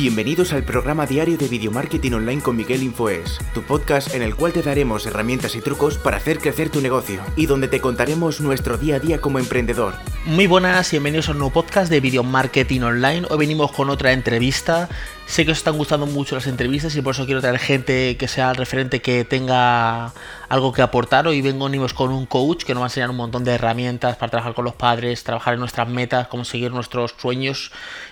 [0.00, 4.34] Bienvenidos al programa diario de Video Marketing Online con Miguel Infoes, tu podcast en el
[4.34, 8.40] cual te daremos herramientas y trucos para hacer crecer tu negocio y donde te contaremos
[8.40, 9.92] nuestro día a día como emprendedor.
[10.24, 13.26] Muy buenas y bienvenidos a un nuevo podcast de Video Marketing Online.
[13.28, 14.88] Hoy venimos con otra entrevista.
[15.26, 18.26] Sé que os están gustando mucho las entrevistas y por eso quiero traer gente que
[18.26, 20.12] sea el referente que tenga
[20.48, 21.28] algo que aportar.
[21.28, 24.30] Hoy venimos con un coach que nos va a enseñar un montón de herramientas para
[24.30, 27.70] trabajar con los padres, trabajar en nuestras metas, cómo seguir nuestros sueños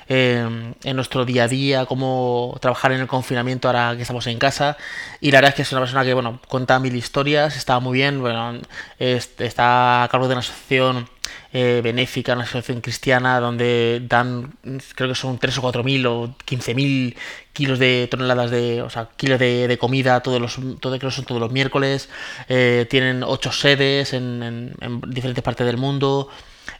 [0.08, 4.38] eh, en nuestro día a día, cómo trabajar en el confinamiento ahora que estamos en
[4.38, 4.76] casa.
[5.20, 7.98] Y la verdad es que es una persona que, bueno, cuenta mil historias, está muy
[7.98, 8.60] bien, bueno,
[9.00, 11.08] está a cargo de una asociación
[11.52, 14.54] eh, benéfica, una asociación cristiana, donde dan,
[14.94, 17.16] creo que son 3 o 4 mil o 15 mil
[17.52, 21.24] kilos de toneladas de, o sea, kilos de, comida todos los, todo, creo que son
[21.24, 22.08] todos los miércoles.
[22.48, 24.74] Eh, tienen 8 sedes en,
[25.08, 26.28] diferentes partes del mundo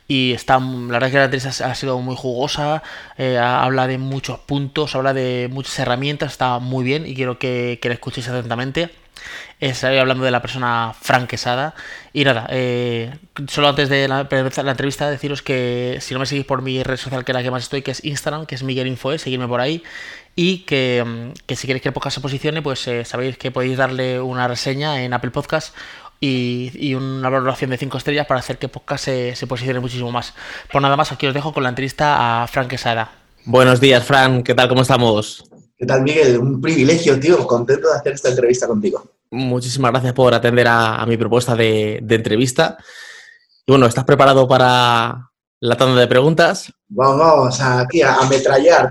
[0.06, 2.83] y está, la verdad es que la entrevista ha sido muy jugosa,
[3.17, 7.78] eh, habla de muchos puntos, habla de muchas herramientas, está muy bien y quiero que,
[7.83, 8.91] que la escuchéis atentamente.
[9.61, 11.74] Estoy hablando de la persona franquesada.
[12.12, 13.14] Y nada, eh,
[13.48, 17.24] solo antes de la, entrevista, deciros que si no me seguís por mi red social,
[17.24, 19.61] que es la que más estoy, que es Instagram, que es Miguel Infoe, seguirme por
[19.61, 19.83] ahí.
[20.36, 23.77] Y que, mm, si queréis que el podcast se posicione, pues eh, sabéis que podéis
[23.77, 25.74] darle una reseña en Apple Podcast
[26.20, 30.34] y, una valoración de 5 estrellas para hacer que podcast se, posicione muchísimo más.
[30.70, 33.12] Por nada más, aquí os dejo con la entrevista a Frank Quesada.
[33.44, 34.44] Buenos días, Frank.
[34.44, 34.69] ¿Qué tal?
[34.69, 35.48] ¿Cómo estamos?
[35.79, 36.39] ¿Qué tal, Miguel?
[36.39, 37.47] Un privilegio, tío.
[37.47, 39.05] Contento de hacer esta entrevista contigo.
[39.31, 42.77] Muchísimas gracias por atender a, mi propuesta de, entrevista.
[43.65, 46.73] Y bueno, ¿estás preparado para la tanda de preguntas?
[46.89, 48.91] Vamos, vamos, aquí a ametrallar.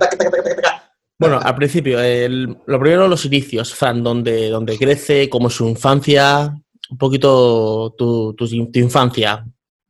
[1.19, 1.99] bueno, al principio,
[2.65, 6.57] lo primero, los inicios, Fran, donde, donde crece, cómo es su infancia,
[6.89, 9.45] un poquito tu, tu, tu infancia.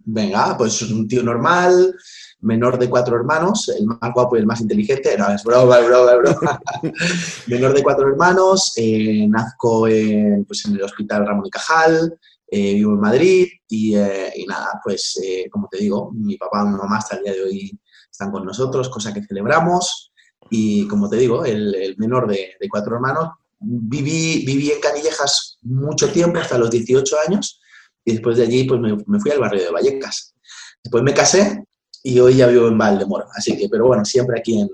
[0.10, 1.94] Venga, pues un tío normal,
[2.40, 6.12] menor de cuatro hermanos, el más guapo y el más inteligente, es broma, es broma,
[6.14, 6.62] es broma.
[7.48, 12.18] menor de cuatro hermanos, eh, nazco en, pues en el Hospital Ramón y Cajal,
[12.50, 15.20] eh, vivo en Madrid y, eh, y nada, pues
[15.52, 17.78] como te digo, mi papá y mi mamá hasta el día de hoy
[18.10, 20.14] están con nosotros, cosa que celebramos
[20.50, 26.10] y como te digo, el, menor de, de, cuatro hermanos, viví, viví en Canillejas mucho
[26.14, 27.60] tiempo, hasta los 18 años,
[28.08, 30.34] y después de allí pues me, me fui al barrio de Vallecas.
[30.82, 31.62] Después me casé
[32.04, 33.26] y hoy ya vivo en Valdemoro.
[33.36, 34.70] Así que, pero bueno, siempre aquí en,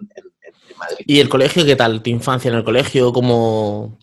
[0.78, 1.04] Madrid.
[1.08, 2.04] ¿Y el colegio qué tal?
[2.04, 3.12] ¿Tu infancia en el colegio?
[3.12, 3.98] ¿Cómo...?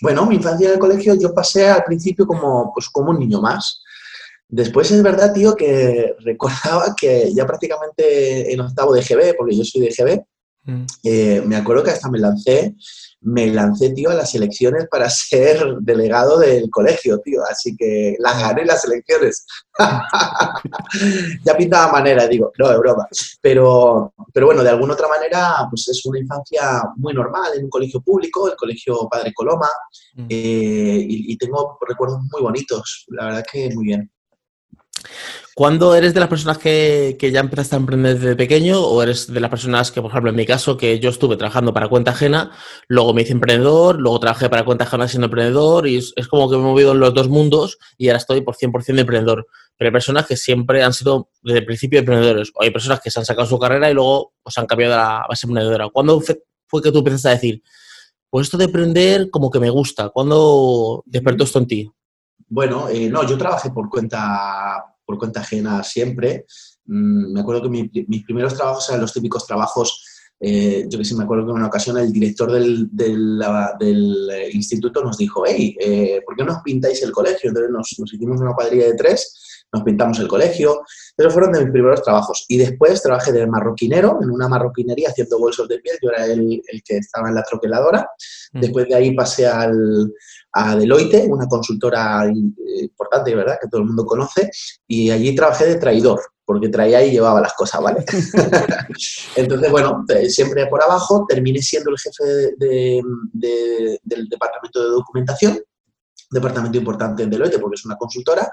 [0.00, 3.40] Bueno, mi infancia en el colegio yo pasé al principio como, pues, como un niño
[3.40, 3.84] más.
[4.48, 9.62] Después es verdad, tío, que recordaba que ya prácticamente en octavo de GB, porque yo
[9.62, 10.24] soy de GB,
[10.64, 10.86] mm.
[11.04, 12.74] eh, me acuerdo que hasta me lancé
[13.22, 17.42] me lancé, tío, a las elecciones para ser delegado del colegio, tío.
[17.48, 19.46] Así que las gané las elecciones.
[21.44, 23.06] ya pintaba manera, digo, no, de broma.
[23.40, 27.70] Pero, pero bueno, de alguna otra manera, pues es una infancia muy normal en un
[27.70, 29.68] colegio público, el colegio Padre Coloma,
[30.14, 30.26] mm.
[30.28, 34.10] eh, y, y tengo recuerdos muy bonitos, la verdad que muy bien.
[35.54, 39.38] ¿Cuándo eres de las personas que, ya empezaste a emprender desde pequeño o eres de
[39.38, 42.52] las personas que, por ejemplo, en mi caso, que yo estuve trabajando para cuenta ajena,
[42.88, 46.56] luego me hice emprendedor, luego trabajé para cuenta ajena siendo emprendedor y es, como que
[46.56, 49.46] me he movido en los dos mundos y ahora estoy por 100% de emprendedor.
[49.76, 53.10] Pero hay personas que siempre han sido desde el principio emprendedores o hay personas que
[53.10, 55.90] se han sacado su carrera y luego pues, han cambiado a la base emprendedora.
[55.92, 57.62] ¿Cuándo fue que tú empezaste a decir,
[58.30, 60.08] pues esto de emprender como que me gusta?
[60.08, 61.92] ¿Cuándo despertó esto en ti?
[62.48, 66.46] Bueno, eh, no, yo trabajé por cuenta por cuenta ajena siempre.
[66.86, 67.68] Mm, me acuerdo que
[68.08, 70.04] mis primeros trabajos eran los típicos trabajos,
[70.40, 74.50] eh, yo que sí me acuerdo que en una ocasión el director del, del, eh,
[74.52, 77.50] instituto nos dijo, hey, eh, ¿por qué no os pintáis el colegio?
[77.50, 80.82] Entonces nos, nos hicimos una cuadrilla de tres, nos pintamos el colegio.
[81.16, 82.44] Esos fueron de mis primeros trabajos.
[82.48, 85.96] Y después trabajé de marroquinero en una marroquinería haciendo bolsos de piel.
[86.02, 88.08] Yo era el, el que estaba en la troqueladora.
[88.52, 88.60] Mm.
[88.60, 90.12] Después de ahí pasé al,
[90.52, 94.50] a Deloitte, una consultora importante, ¿verdad?, que todo el mundo conoce,
[94.86, 98.04] y allí trabajé de traidor, porque traía y llevaba las cosas, ¿vale?
[99.36, 102.24] Entonces, bueno, eh, siempre por abajo, terminé siendo el jefe
[102.58, 105.58] del departamento de documentación,
[106.30, 108.50] departamento importante en Deloitte, porque es una consultora,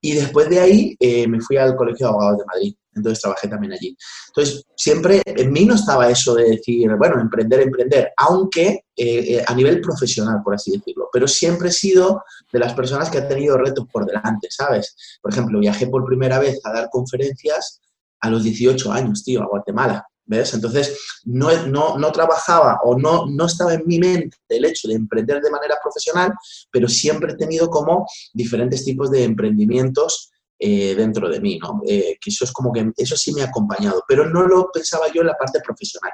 [0.00, 2.74] y después de ahí eh, me fui al Colegio de Abogados de Madrid.
[2.94, 3.96] Entonces trabajé también allí.
[4.28, 9.44] Entonces, siempre en mí no estaba eso de decir, bueno, emprender, emprender, aunque eh, eh,
[9.46, 11.08] a nivel profesional, por así decirlo.
[11.12, 14.96] Pero siempre he sido de las personas que ha tenido retos por delante, ¿sabes?
[15.22, 17.80] Por ejemplo, viajé por primera vez a dar conferencias
[18.20, 20.04] a los 18 años, tío, a Guatemala.
[20.30, 20.54] ¿Ves?
[20.54, 24.94] Entonces, no, no, no, trabajaba o no, no estaba en mi mente el hecho de
[24.94, 26.32] emprender de manera profesional,
[26.70, 31.82] pero siempre he tenido como diferentes tipos de emprendimientos eh, dentro de mí, ¿no?
[31.84, 35.06] Eh, que eso es como que, eso sí me ha acompañado, pero no lo pensaba
[35.12, 36.12] yo en la parte profesional.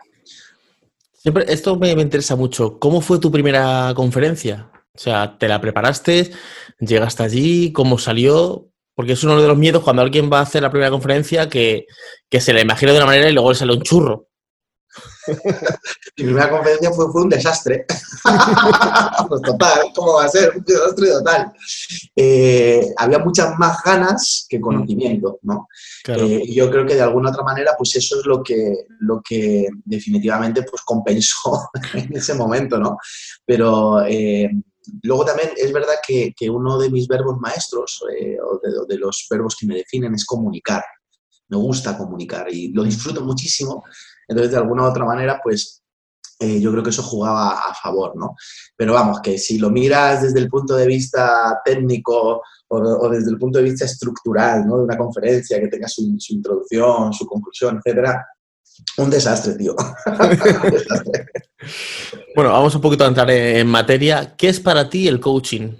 [1.12, 2.78] Siempre, esto me, me interesa mucho.
[2.78, 4.70] ¿Cómo fue tu primera conferencia?
[4.94, 6.30] O sea, ¿te la preparaste?
[6.78, 7.70] ¿Llegaste allí?
[7.70, 8.70] ¿Cómo salió?
[8.96, 11.86] Porque es uno de los miedos cuando alguien va a hacer la primera conferencia que,
[12.28, 14.26] que se la imagina de una manera y luego le sale un churro.
[16.16, 17.84] Mi primera conferencia fue, fue un desastre.
[19.28, 20.56] pues total, ¿cómo va a ser?
[20.56, 21.52] Un desastre total.
[22.14, 25.68] Eh, había muchas más ganas que conocimiento, ¿no?
[26.04, 26.22] Claro.
[26.22, 29.20] Eh, y yo creo que de alguna otra manera, pues eso es lo que, lo
[29.22, 32.96] que definitivamente pues, compensó en ese momento, ¿no?
[33.44, 34.50] Pero eh,
[35.02, 38.98] luego también es verdad que, que uno de mis verbos maestros, eh, o de, de
[38.98, 40.84] los verbos que me definen, es comunicar.
[41.48, 43.84] Me gusta comunicar y lo disfruto muchísimo.
[44.26, 45.82] Entonces, de alguna u otra manera, pues
[46.38, 48.34] eh, yo creo que eso jugaba a favor, ¿no?
[48.76, 53.30] Pero vamos, que si lo miras desde el punto de vista técnico o, o desde
[53.30, 54.78] el punto de vista estructural, ¿no?
[54.78, 58.26] De una conferencia que tenga su, su introducción, su conclusión, etcétera,
[58.98, 59.74] un desastre, tío.
[60.06, 61.26] Un desastre.
[62.36, 64.36] Bueno, vamos un poquito a entrar en materia.
[64.36, 65.72] ¿Qué es para ti el coaching?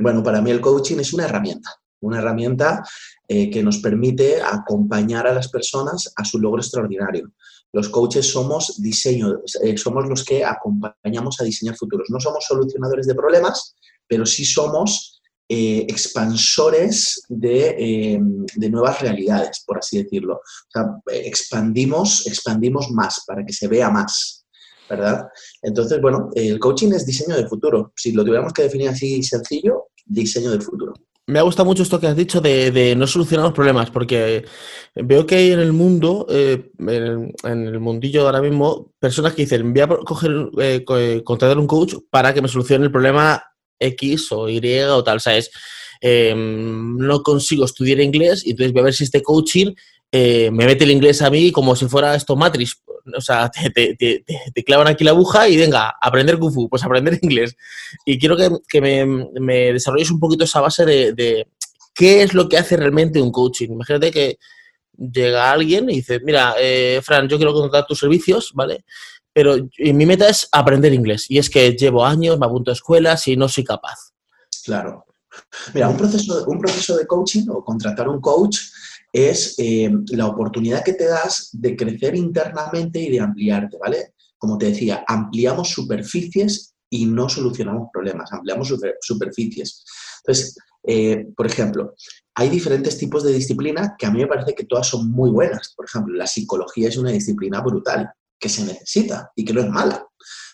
[0.00, 1.70] Bueno, para mí el coaching es una herramienta,
[2.02, 2.84] una herramienta
[3.26, 7.32] eh, que nos permite acompañar a las personas a su logro extraordinario.
[7.72, 12.08] Los coaches somos diseño, eh, somos los que acompañamos a diseñar futuros.
[12.10, 13.74] No somos solucionadores de problemas,
[14.06, 18.20] pero sí somos eh, expansores de, eh,
[18.54, 20.34] de, nuevas realidades, por así decirlo.
[20.34, 24.37] O sea, expandimos, expandimos más para que se vea más,
[24.88, 25.28] ¿verdad?
[25.62, 27.92] Entonces, bueno, el coaching es diseño de futuro.
[27.96, 30.94] Si lo tuviéramos que definir así sencillo, diseño del futuro.
[31.26, 34.46] Me ha gustado mucho esto que has dicho de, de no solucionar los problemas, porque
[34.94, 39.42] veo que hay en el mundo, eh, en, en, el mundillo ahora mismo, personas que
[39.42, 40.84] dicen, voy a coger, eh,
[41.22, 43.42] contratar un coach para que me solucione el problema
[43.78, 45.50] X o Y o tal, ¿sabes?
[46.00, 49.74] Eh, no consigo estudiar inglés y entonces voy a ver si este coaching
[50.12, 52.82] eh, me mete el inglés a mí como si fuera esto Matrix.
[53.16, 54.24] O sea, te, te,
[54.54, 57.56] te, clavan aquí la aguja y venga, aprender Kung Fu, pues aprender inglés.
[58.04, 59.06] Y quiero que, que me,
[59.40, 61.46] me, desarrolles un poquito esa base de, de,
[61.94, 63.70] qué es lo que hace realmente un coaching.
[63.70, 64.38] Imagínate que
[64.96, 68.84] llega alguien y dice, mira, eh, Fran, yo quiero contratar tus servicios, ¿vale?
[69.32, 71.26] Pero mi meta es aprender inglés.
[71.28, 74.12] Y es que llevo años, me apunto a escuelas y no soy capaz.
[74.64, 75.04] Claro.
[75.72, 78.58] Mira, un proceso, un proceso de coaching o contratar un coach
[79.12, 84.14] es eh, la oportunidad que te das de crecer internamente y de ampliarte, ¿vale?
[84.36, 89.84] Como te decía, ampliamos superficies y no solucionamos problemas, ampliamos super, superficies.
[90.22, 90.56] Entonces,
[90.86, 91.94] eh, por ejemplo,
[92.34, 95.74] hay diferentes tipos de disciplina que a mí me parece que todas son muy buenas.
[95.74, 99.68] Por ejemplo, la psicología es una disciplina brutal que se necesita y que no es
[99.68, 100.06] mala,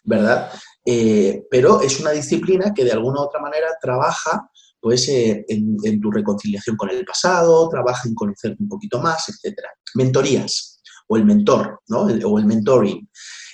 [0.05, 0.51] ¿verdad?
[0.85, 4.51] Eh, pero es una disciplina que de alguna u otra manera trabaja
[4.85, 9.27] pues, eh, en, en, tu reconciliación con el pasado, trabaja en conocerte un poquito más,
[9.31, 9.57] etc.
[9.95, 10.79] Mentorías
[11.09, 12.07] o el mentor, ¿no?
[12.07, 13.09] El, o el mentoring.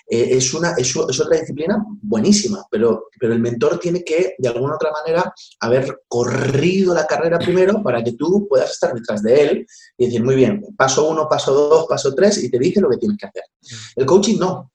[0.08, 4.48] Eh, es, una, es, es, otra disciplina buenísima, pero, pero el mentor tiene que, de
[4.48, 9.40] alguna otra manera, haber corrido la carrera primero para que tú puedas estar detrás de
[9.40, 9.66] él
[9.98, 12.96] y decir, muy bien, paso uno, paso dos, paso tres, y te dice lo que
[12.96, 13.44] tienes que hacer.
[13.94, 14.72] El coaching no.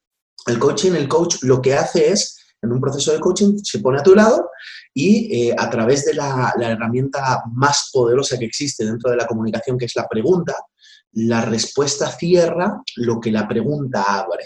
[0.48, 4.00] El coaching, el coach lo que hace es, en un proceso de coaching, se pone
[4.00, 4.50] a tu lado
[4.97, 9.77] y eh, a través de la, herramienta más poderosa que existe dentro de la comunicación,
[9.77, 10.56] que es la pregunta,
[11.12, 14.45] la respuesta cierra lo que la pregunta abre.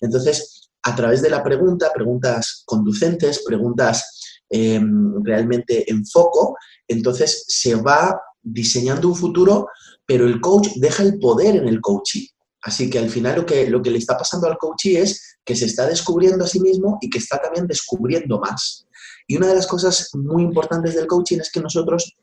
[0.00, 4.80] Entonces, a través de la pregunta, preguntas conducentes, preguntas eh,
[5.24, 9.66] realmente en foco, entonces se va diseñando un futuro,
[10.06, 12.26] pero el coach deja el poder en el coaching.
[12.62, 15.56] Así que al final lo que, lo que le está pasando al coachee es que
[15.56, 18.86] se está descubriendo a sí mismo y que está también descubriendo más.
[19.30, 22.16] Y una de las cosas muy importantes del coaching es que nosotros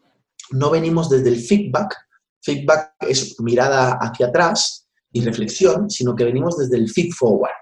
[0.49, 1.95] no venimos desde el feedback.
[2.41, 7.53] Feedback es mirada hacia atrás y reflexión, sino que venimos desde el feed forward.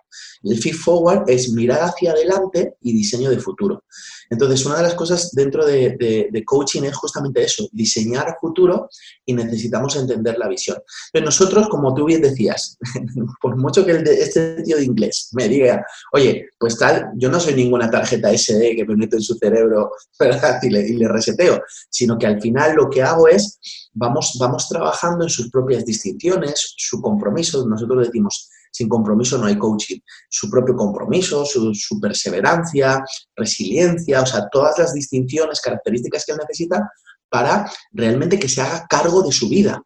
[0.43, 3.83] El feed forward es mirar hacia adelante y diseño de futuro.
[4.29, 5.95] Entonces, una de las cosas dentro de,
[6.31, 8.89] de, coaching es justamente eso, diseñar futuro
[9.25, 10.77] y necesitamos entender la visión.
[11.11, 12.77] Pero nosotros, como tú bien decías,
[13.41, 17.53] por mucho que este tío de inglés me diga, oye, pues tal, yo no soy
[17.53, 20.59] ninguna tarjeta SD que me meto en su cerebro ¿verdad?
[20.61, 23.59] Y, le, y le reseteo, sino que al final lo que hago es,
[23.93, 29.57] vamos, vamos trabajando en sus propias distinciones, su compromiso, nosotros decimos, sin compromiso no hay
[29.57, 29.99] coaching.
[30.29, 33.03] Su propio compromiso, su, su, perseverancia,
[33.35, 36.89] resiliencia, o sea, todas las distinciones, características que él necesita
[37.29, 39.81] para realmente que se haga cargo de su vida.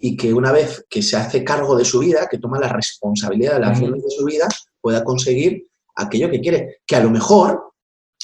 [0.00, 3.54] Y que una vez que se hace cargo de su vida, que toma la responsabilidad
[3.54, 4.46] de las acciones de su vida,
[4.80, 5.66] pueda conseguir
[5.96, 6.76] aquello que quiere.
[6.86, 7.72] Que a lo mejor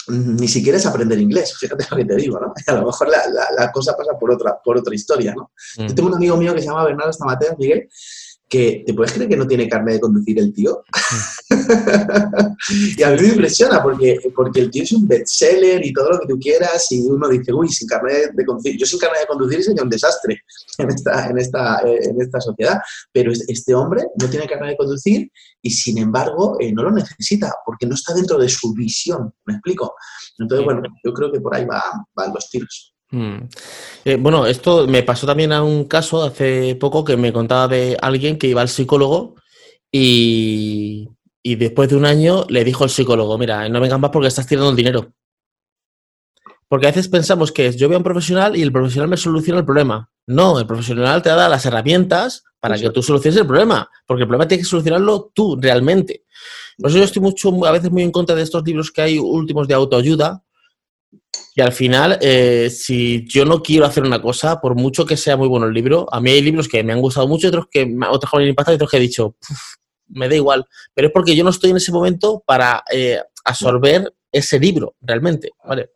[0.08, 2.52] ni siquiera es aprender inglés, fíjate lo que te digo, ¿no?
[2.66, 5.50] A lo mejor la, la, la cosa pasa por otra, por otra historia, ¿no?
[5.78, 5.86] Mm.
[5.86, 7.88] Yo tengo un amigo mío que se llama Bernardo Stamateas, Miguel,
[8.48, 10.84] que te puedes creer que no tiene carne de conducir el tío.
[12.96, 16.20] y a mí me impresiona porque, porque el tío es un bestseller y todo lo
[16.20, 19.26] que tú quieras y uno dice, uy, sin carnet de conducir, yo sin carnet de
[19.26, 20.40] conducir sería un desastre
[20.78, 22.78] en esta, en esta, en esta sociedad,
[23.12, 25.30] pero este hombre no tiene carnet de conducir
[25.62, 29.54] y sin embargo eh, no lo necesita porque no está dentro de su visión, ¿me
[29.54, 29.94] explico?
[30.38, 31.82] Entonces, bueno, yo creo que por ahí va,
[32.14, 32.93] van los tiros.
[33.14, 33.48] Hmm.
[34.04, 37.96] Eh, bueno, esto me pasó también a un caso hace poco que me contaba de
[38.02, 39.36] alguien que iba al psicólogo
[39.92, 41.08] y,
[41.44, 44.70] después de un año le dijo al psicólogo, mira, no vengas más porque estás tirando
[44.70, 45.12] el dinero.
[46.66, 49.60] Porque a veces pensamos que yo veo a un profesional y el profesional me soluciona
[49.60, 50.10] el problema.
[50.26, 54.28] No, el profesional te da las herramientas para que tú soluciones el problema, porque el
[54.28, 56.24] problema tienes que solucionarlo tú realmente.
[56.78, 59.18] Por eso yo estoy mucho, a veces muy en contra de estos libros que hay
[59.20, 60.43] últimos de autoayuda,
[61.54, 65.36] y al final, eh, si yo no quiero hacer una cosa, por mucho que sea
[65.36, 67.82] muy bueno el libro, a mí hay libros que me han gustado mucho, otros que
[68.10, 69.36] otros que me han impactado y otros que he dicho,
[70.08, 70.66] me da igual.
[70.94, 75.50] Pero es porque yo no estoy en ese momento para eh, absorber ese libro, realmente.
[75.64, 75.90] ¿vale?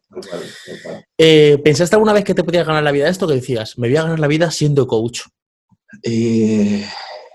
[1.16, 3.76] Eh, ¿Pensaste alguna vez que te podías ganar la vida esto que decías?
[3.78, 5.22] Me voy a ganar la vida siendo coach.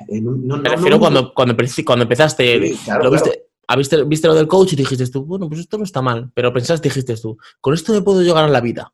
[0.09, 1.55] no, me refiero cuando, cuando,
[2.03, 5.83] empezaste, lo viste, viste, viste, lo del coach y dijiste tú, bueno, pues esto no
[5.83, 8.93] está mal, pero pensaste, dijiste tú, con esto me puedo llegar a la vida.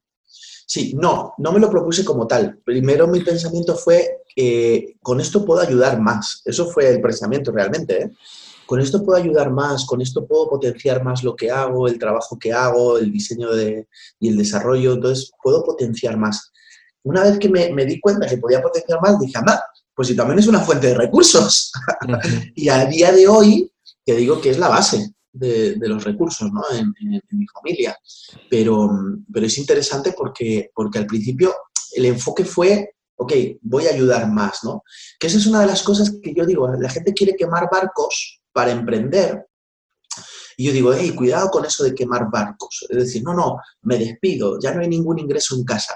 [0.66, 2.60] Sí, no, no me lo propuse como tal.
[2.64, 6.44] Primero mi pensamiento fue, que con esto puedo ayudar más.
[6.46, 8.04] Eso fue el pensamiento realmente.
[8.04, 8.12] ¿eh?
[8.68, 12.38] Con esto puedo ayudar más, con esto puedo potenciar más lo que hago, el trabajo
[12.38, 13.88] que hago, el diseño de,
[14.20, 14.94] y el desarrollo.
[14.94, 16.52] Entonces, puedo potenciar más.
[17.02, 19.64] Una vez que me, me di cuenta que podía potenciar más, dije, anda,
[19.96, 21.72] pues si también es una fuente de recursos.
[22.56, 23.72] y a día de hoy,
[24.10, 26.64] que digo que es la base de, los recursos ¿no?
[26.76, 26.92] en,
[27.32, 27.96] mi familia.
[28.50, 28.90] Pero,
[29.32, 31.54] pero es interesante porque, porque al principio
[31.96, 34.84] el enfoque fue, ok, voy a ayudar más, ¿no?
[35.20, 38.42] Que esa es una de las cosas que yo digo, la gente quiere quemar barcos
[38.52, 39.46] para emprender.
[40.58, 42.86] Y yo digo, hey, cuidado con eso de quemar barcos.
[42.90, 45.94] Es decir, no, no, me despido, ya no hay ningún ingreso en casa.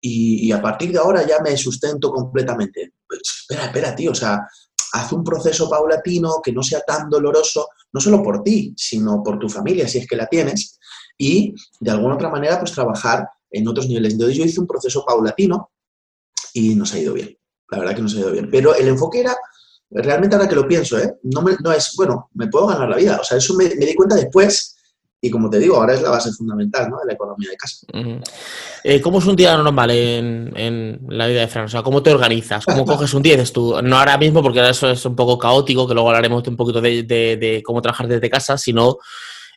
[0.00, 2.92] Y, a partir de ahora ya me sustento completamente.
[3.06, 4.46] Pues, espera, espera, tío, o sea,
[4.92, 9.38] haz un proceso paulatino que no sea tan doloroso, no solo por ti, sino por
[9.38, 10.78] tu familia, si es que la tienes,
[11.16, 14.12] y de alguna otra manera, pues trabajar en otros niveles.
[14.12, 15.70] Entonces yo hice un proceso paulatino
[16.52, 17.36] y nos ha ido bien,
[17.70, 18.48] la verdad que nos ha ido bien.
[18.50, 19.36] Pero el enfoque era,
[19.90, 21.18] realmente ahora que lo pienso, ¿eh?
[21.24, 23.94] no, no es, bueno, me puedo ganar la vida, o sea, eso me, me di
[23.94, 24.77] cuenta después
[25.20, 26.98] y como te digo, ahora es la base fundamental ¿no?
[27.00, 27.86] de la economía de casa.
[28.84, 31.64] Eh, ¿Cómo es un día normal en, la vida de Fran?
[31.64, 32.64] O sea, ¿cómo te organizas?
[32.64, 33.34] ¿Cómo coges un día?
[33.34, 36.46] Dices tú, no ahora mismo, porque ahora eso es un poco caótico, que luego hablaremos
[36.46, 38.98] un poquito de, cómo trabajar desde casa, sino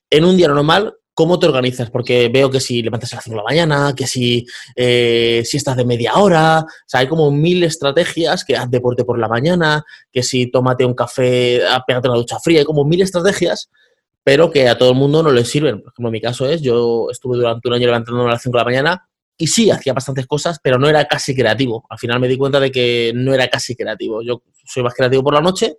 [0.09, 1.91] en un día normal, ¿cómo te organizas?
[1.91, 5.57] Porque veo que si levantas a las 5 de la mañana, que si, eh, si
[5.57, 9.27] estás de media hora, o sea, hay como mil estrategias, que haz deporte por la
[9.27, 13.69] mañana, que si tómate un café, ah, pégate una ducha fría, hay como mil estrategias
[14.23, 15.81] pero que a todo el mundo no le sirven.
[15.81, 18.57] Por ejemplo, en mi caso es, yo estuve durante un año levantándome a las 5
[18.57, 21.85] de la mañana y sí, hacía bastantes cosas, pero no era casi creativo.
[21.89, 24.21] Al final me di cuenta de que no era casi creativo.
[24.21, 25.77] Yo soy más creativo por la noche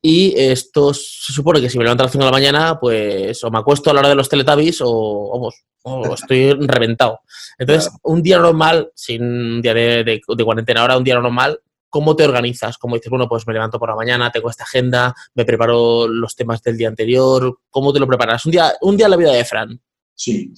[0.00, 3.44] y esto se supone que si me levanto a las 5 de la mañana, pues
[3.44, 7.20] o me acuesto a la hora de los teletubbies o, vamos, o estoy reventado.
[7.56, 11.60] Entonces, un día normal, sin un día de, de, de cuarentena, ahora un día normal,
[11.92, 12.78] ¿Cómo te organizas?
[12.78, 16.34] Como dices, bueno, pues me levanto por la mañana, tengo esta agenda, me preparo los
[16.34, 17.58] temas del día anterior.
[17.68, 18.46] ¿Cómo te lo preparas?
[18.46, 19.78] Un día, un día en la vida de Fran.
[20.14, 20.54] Sí.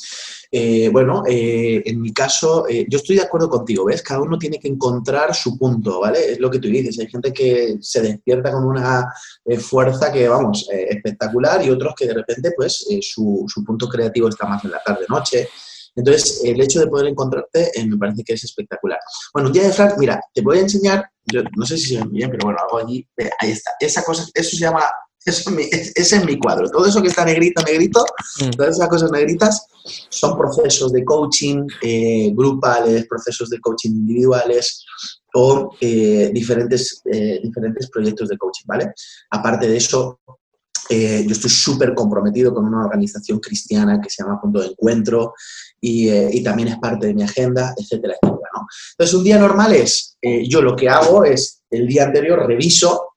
[0.52, 4.00] Eh, bueno, eh, en mi caso, eh, yo estoy de acuerdo contigo, ¿ves?
[4.00, 6.34] Cada uno tiene que encontrar su punto, ¿vale?
[6.34, 7.00] Es lo que tú dices.
[7.00, 9.12] Hay gente que se despierta con una
[9.58, 14.46] fuerza que, vamos, espectacular y otros que de repente, pues, su, su, punto creativo está
[14.46, 15.48] más en la tarde-noche.
[15.96, 18.98] Entonces, el hecho de poder encontrarte me parece que es espectacular.
[19.32, 21.04] Bueno, un día de Fran, mira, te voy a enseñar
[21.56, 23.06] no sé si se ve bien, pero bueno, hago allí,
[23.40, 23.72] ahí está.
[23.80, 24.82] Esa cosa, eso se llama,
[25.24, 26.68] eso ese es mi cuadro.
[26.70, 28.04] Todo eso que está negrito, negrito,
[28.40, 28.50] mm.
[28.50, 29.66] todas esas cosas negritas
[30.10, 34.84] son procesos de coaching eh, grupales, procesos de coaching individuales
[35.34, 38.92] o eh, diferentes, eh, diferentes proyectos de coaching, ¿vale?
[39.30, 40.20] Aparte de eso,
[40.90, 45.34] yo estoy súper comprometido con una organización cristiana que se llama Punto de Encuentro
[45.80, 48.44] y, y, también es parte de mi agenda, etcétera, etcétera.
[48.92, 53.10] Entonces, un día normal es, eh, yo lo que hago es, el día anterior reviso,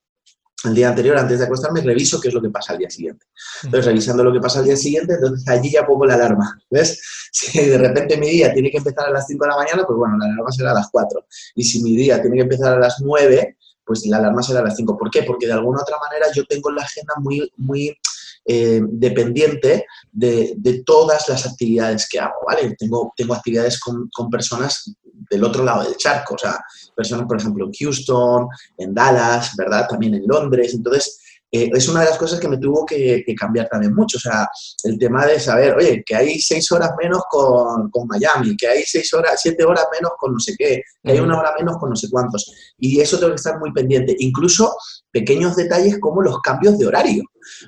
[0.63, 3.27] el día anterior, antes de acostarme, reviso qué es lo que pasa al día siguiente.
[3.63, 6.99] Entonces, revisando lo que pasa al día siguiente, entonces allí ya pongo la alarma, ¿ves?
[7.31, 9.95] Si de repente mi día tiene que empezar a las 5 de la mañana, pues
[9.95, 11.25] bueno, la alarma será a las 4.
[11.55, 13.56] Y si mi día tiene que empezar a las 9,
[13.87, 14.97] pues la alarma será a las 5.
[14.97, 15.23] ¿Por qué?
[15.23, 17.97] Porque de alguna otra manera yo tengo la agenda muy, muy
[18.45, 22.75] eh, dependiente de, de, todas las actividades que hago, ¿vale?
[22.77, 24.95] Tengo, tengo actividades con, con, personas
[25.29, 26.57] del otro lado del charco, o sea,
[26.95, 29.87] personas, por ejemplo, en Houston, en Dallas, ¿verdad?
[29.89, 30.73] También en Londres.
[30.73, 31.19] Entonces,
[31.51, 34.17] eh, es una de las cosas que me tuvo que, cambiar también mucho.
[34.17, 34.47] O sea,
[34.83, 39.13] el tema de saber, oye, que hay seis horas menos con, Miami, que hay seis
[39.13, 41.95] horas, siete horas menos con no sé qué, que hay una hora menos con no
[41.95, 42.51] sé cuántos.
[42.77, 44.15] Y eso tengo que estar muy pendiente.
[44.19, 44.75] Incluso
[45.11, 47.23] pequeños detalles como los cambios de horario.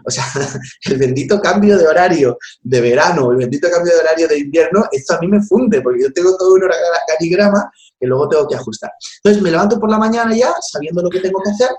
[0.06, 0.26] O sea,
[0.86, 5.14] el bendito cambio de horario de verano, el bendito cambio de horario de invierno, esto
[5.16, 6.62] a mí me funde, porque yo tengo todo un
[7.08, 8.92] caligrama que luego tengo que ajustar.
[9.18, 11.70] Entonces me levanto por la mañana ya, sabiendo lo que tengo que hacer,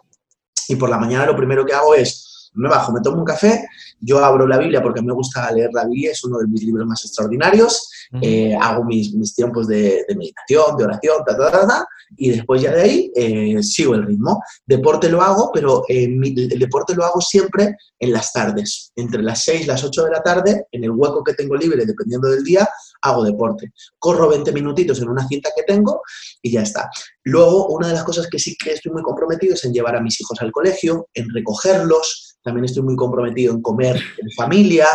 [0.68, 3.66] y por la mañana lo primero que hago es, me bajo, me tomo un café,
[4.00, 6.86] yo abro la Biblia porque me gusta leer la Biblia, es uno de mis libros
[6.86, 7.90] más extraordinarios,
[8.22, 11.86] eh, hago mis, mis tiempos de, meditación, de oración, ta, ta, ta,
[12.16, 14.42] y después ya de ahí eh, sigo el ritmo.
[14.66, 19.44] Deporte lo hago, pero eh, el deporte lo hago siempre en las tardes, entre las
[19.44, 22.42] 6 y las 8 de la tarde, en el hueco que tengo libre, dependiendo del
[22.42, 22.68] día,
[23.02, 23.72] hago deporte.
[23.98, 26.02] Corro 20 minutitos en una cinta que tengo
[26.42, 26.90] y ya está.
[27.24, 30.00] Luego, una de las cosas que sí que estoy muy comprometido es en llevar a
[30.00, 34.86] mis hijos al colegio, en recogerlos, también estoy muy comprometido en comer en familia,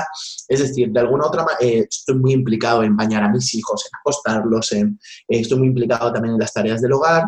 [0.48, 3.86] es decir, de alguna otra manera eh, estoy muy implicado en bañar a mis hijos,
[3.86, 7.26] en acostarlos, en, eh, estoy muy implicado también en las tareas del hogar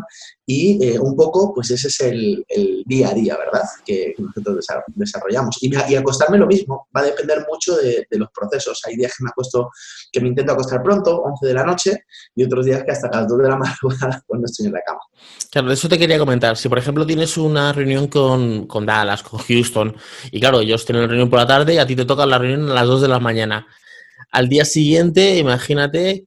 [0.50, 2.46] y eh, un poco, pues ese es el,
[2.86, 3.64] día a día, ¿verdad?
[3.86, 5.58] Que, nosotros desarrollamos.
[5.60, 8.82] Y, y, acostarme lo mismo, va a depender mucho de, los procesos.
[8.88, 9.70] Hay días que me acuesto,
[10.10, 13.28] que me intento acostar pronto, 11 de la noche, y otros días que hasta las
[13.28, 15.02] 2 de la madrugada cuando estoy en la cama.
[15.52, 16.56] Claro, de eso te quería comentar.
[16.56, 19.98] Si, por ejemplo, tienes una reunión con, con Dallas, con Houston,
[20.32, 22.38] y claro, ellos tienen la reunión por la tarde y a ti te toca la
[22.38, 23.68] reunión a las 2 de la mañana.
[24.32, 26.27] Al día siguiente, imagínate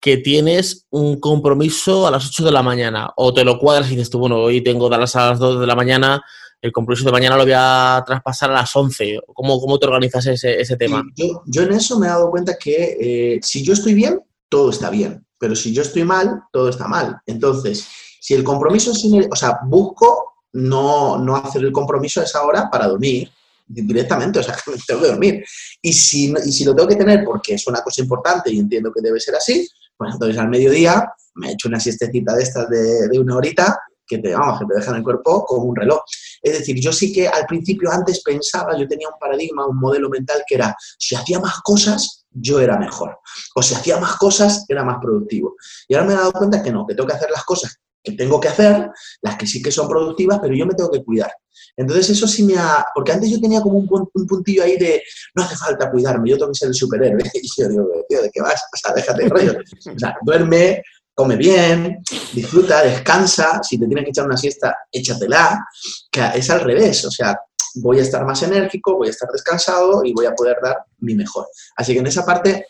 [0.00, 3.90] que tienes un compromiso a las 8 de la mañana o te lo cuadras y
[3.90, 6.22] dices tú, bueno, hoy tengo a las 2 de la mañana,
[6.62, 9.20] el compromiso de mañana lo voy a traspasar a las 11.
[9.34, 11.02] ¿Cómo, cómo te organizas ese, ese tema?
[11.16, 14.70] Yo, yo, en eso me he dado cuenta que eh, si yo estoy bien, todo
[14.70, 17.18] está bien, pero si yo estoy mal, todo está mal.
[17.26, 17.86] Entonces,
[18.20, 22.70] si el compromiso es, o sea, busco no, no hacer el compromiso a esa hora
[22.70, 23.30] para dormir
[23.66, 25.44] directamente, o sea, tengo que dormir.
[25.80, 28.92] Y si, y si lo tengo que tener porque es una cosa importante y entiendo
[28.92, 29.68] que debe ser así,
[30.00, 34.16] pues entonces al mediodía me he hecho una siestecita de estas de, una horita que
[34.16, 36.00] te, vamos, que te dejan el cuerpo como un reloj.
[36.40, 40.08] Es decir, yo sí que al principio antes pensaba, yo tenía un paradigma, un modelo
[40.08, 43.18] mental que era, si hacía más cosas, yo era mejor.
[43.54, 45.56] O si hacía más cosas, era más productivo.
[45.86, 48.12] Y ahora me he dado cuenta que no, que tengo que hacer las cosas que
[48.12, 51.30] tengo que hacer, las que sí que son productivas, pero yo me tengo que cuidar.
[51.76, 52.84] Entonces eso sí me ha...
[52.94, 55.02] Porque antes yo tenía como un, puntillo ahí de,
[55.34, 57.22] no hace falta cuidarme, yo tengo que ser el superhéroe.
[57.34, 58.62] Y yo digo, tío, ¿de qué vas?
[58.72, 59.58] O sea, déjate de rollo.
[59.94, 60.82] O sea, duerme,
[61.14, 62.02] come bien,
[62.32, 63.60] disfruta, descansa.
[63.62, 65.64] Si te tienes que echar una siesta, échatela.
[66.10, 67.04] Que es al revés.
[67.04, 67.38] O sea,
[67.76, 71.14] voy a estar más enérgico, voy a estar descansado y voy a poder dar mi
[71.14, 71.46] mejor.
[71.76, 72.66] Así que en esa parte,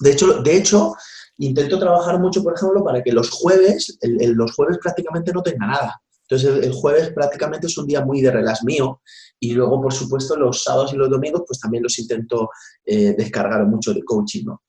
[0.00, 0.94] de hecho, de hecho
[1.38, 6.02] intento trabajar mucho, por ejemplo, para que los jueves, los jueves prácticamente no tenga nada.
[6.32, 9.02] Entonces, el, jueves prácticamente es un día muy de relax mío
[9.38, 12.48] y luego, por supuesto, los sábados y los domingos, pues también los intento
[12.86, 14.62] eh, descargar mucho de coaching, ¿no?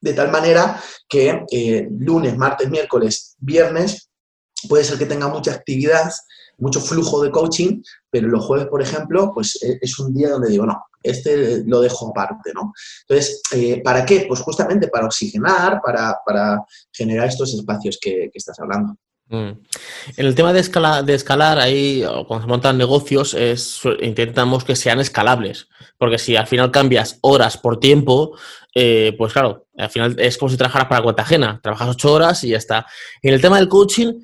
[0.00, 4.08] De tal manera que eh, lunes, martes, miércoles, viernes,
[4.66, 6.10] puede ser que tenga mucha actividad,
[6.56, 10.48] mucho flujo de coaching, pero los jueves, por ejemplo, pues e, es un día donde
[10.48, 12.72] digo, no, este lo dejo aparte, ¿no?
[13.02, 14.24] Entonces, eh, ¿para qué?
[14.26, 18.96] Pues justamente para oxigenar, para, generar estos espacios que, estás hablando.
[19.30, 19.52] Mm.
[20.16, 24.76] En el tema de, escala, de escalar, ahí cuando se montan negocios, es, intentamos que
[24.76, 28.36] sean escalables, porque si al final cambias horas por tiempo,
[28.74, 32.44] eh, pues claro, al final es como si trabajaras para cuenta ajena, trabajas ocho horas
[32.44, 32.86] y ya está.
[33.22, 34.20] En el tema del coaching,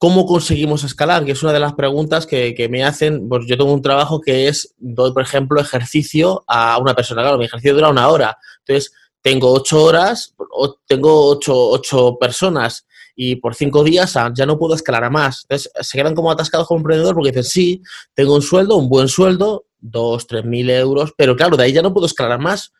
[0.00, 1.24] ¿Cómo conseguimos escalar?
[1.24, 3.28] Que es una de las preguntas que, me hacen.
[3.28, 7.22] Pues yo tengo un trabajo que es, doy, por ejemplo, ejercicio a una persona.
[7.22, 8.38] Claro, mi ejercicio dura una hora.
[8.60, 10.36] Entonces, tengo ocho horas,
[10.86, 12.86] tengo ocho, personas
[13.20, 15.44] y por cinco días ya no puedo escalar a más.
[15.48, 17.82] Entonces, se quedan como atascados como emprendedor porque dicen, sí,
[18.14, 21.82] tengo un sueldo, un buen sueldo, dos, tres mil euros, pero claro, de ahí ya
[21.82, 22.72] no puedo escalar más.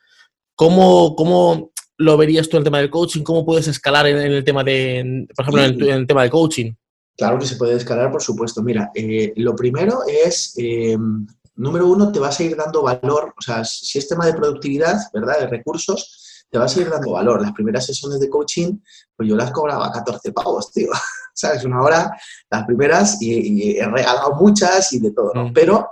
[0.54, 3.24] ¿Cómo, cómo lo verías tú en el tema del coaching?
[3.24, 6.72] ¿Cómo puedes escalar en, el tema de, por ejemplo, en el tema de coaching?
[7.16, 8.62] Claro que se puede escalar, por supuesto.
[8.62, 13.42] Mira, eh, lo primero es, em, número uno, te vas a ir dando valor, o
[13.42, 15.40] sea, si es tema de productividad, ¿verdad?
[15.40, 16.17] De recursos,
[16.50, 17.42] te vas a ir dando valor.
[17.42, 18.78] Las primeras sesiones de coaching,
[19.16, 20.90] pues yo las cobraba 14 pavos, tío.
[21.34, 21.64] ¿Sabes?
[21.64, 22.10] Una hora,
[22.50, 25.48] las primeras, y, he regalado muchas y de todo, ¿no?
[25.48, 25.52] Mm.
[25.52, 25.88] Pero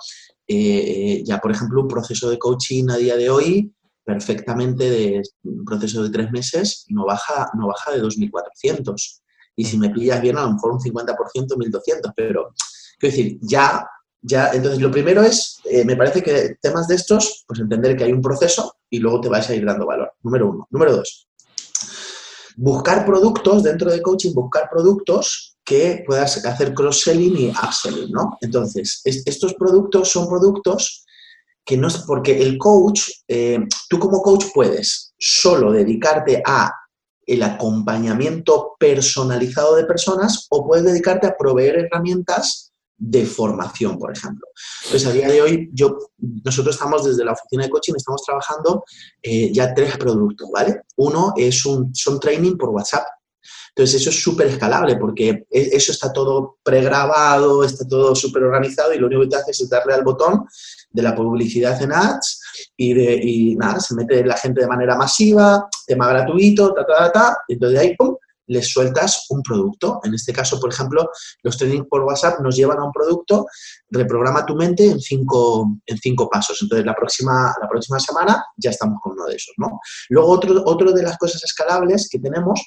[0.49, 3.73] eh, ya, por ejemplo, un proceso de coaching a día de hoy,
[4.05, 9.21] perfectamente de un proceso de tres meses, no baja, no baja de 2.400
[9.57, 12.53] y si me pillas bien, a lo mejor un 50%, 1200, pero
[12.99, 13.89] quiero decir, ya,
[14.23, 18.05] ya, entonces lo primero es, eh, me parece que temas de estos, pues entender que
[18.05, 20.69] hay un proceso y luego te vais a ir dando valor, número uno.
[20.71, 21.29] Número dos,
[22.57, 28.39] buscar productos dentro de coaching, buscar productos que puedas hacer cross-selling y upselling, ¿no?
[28.41, 31.05] Entonces, estos productos son productos
[31.65, 36.73] que no es porque el coach, eh, tú como coach puedes solo dedicarte a
[37.27, 42.66] el acompañamiento personalizado de personas o puedes dedicarte a proveer herramientas
[42.99, 44.47] de formación, por ejemplo.
[44.85, 45.99] Entonces, a día de hoy, yo,
[46.45, 48.85] nosotros estamos desde la oficina de coaching, estamos trabajando
[49.23, 50.83] eh, ya tres productos, ¿vale?
[50.97, 53.07] Uno es un, son training por WhatsApp.
[53.77, 58.95] Entonces, eso es súper escalable porque e, eso está todo pregrabado, está todo súper organizado
[58.95, 60.47] y lo único que te hace es darle al botón
[60.91, 62.41] de la publicidad en ads
[62.77, 66.97] y, de, y nada, se mete la gente de manera masiva, tema gratuito, ta, ta,
[66.97, 70.01] ta, ta, y entonces ahí, pum, les sueltas un producto.
[70.05, 71.11] En este caso, por ejemplo,
[71.43, 73.47] los trainings por WhatsApp nos llevan a un producto,
[73.91, 76.59] reprograma tu mente en cinco, en cinco pasos.
[76.63, 79.81] Entonces, la próxima, la próxima semana ya estamos con uno de esos, ¿no?
[80.09, 82.61] Luego, otro, otro de las cosas escalables que tenemos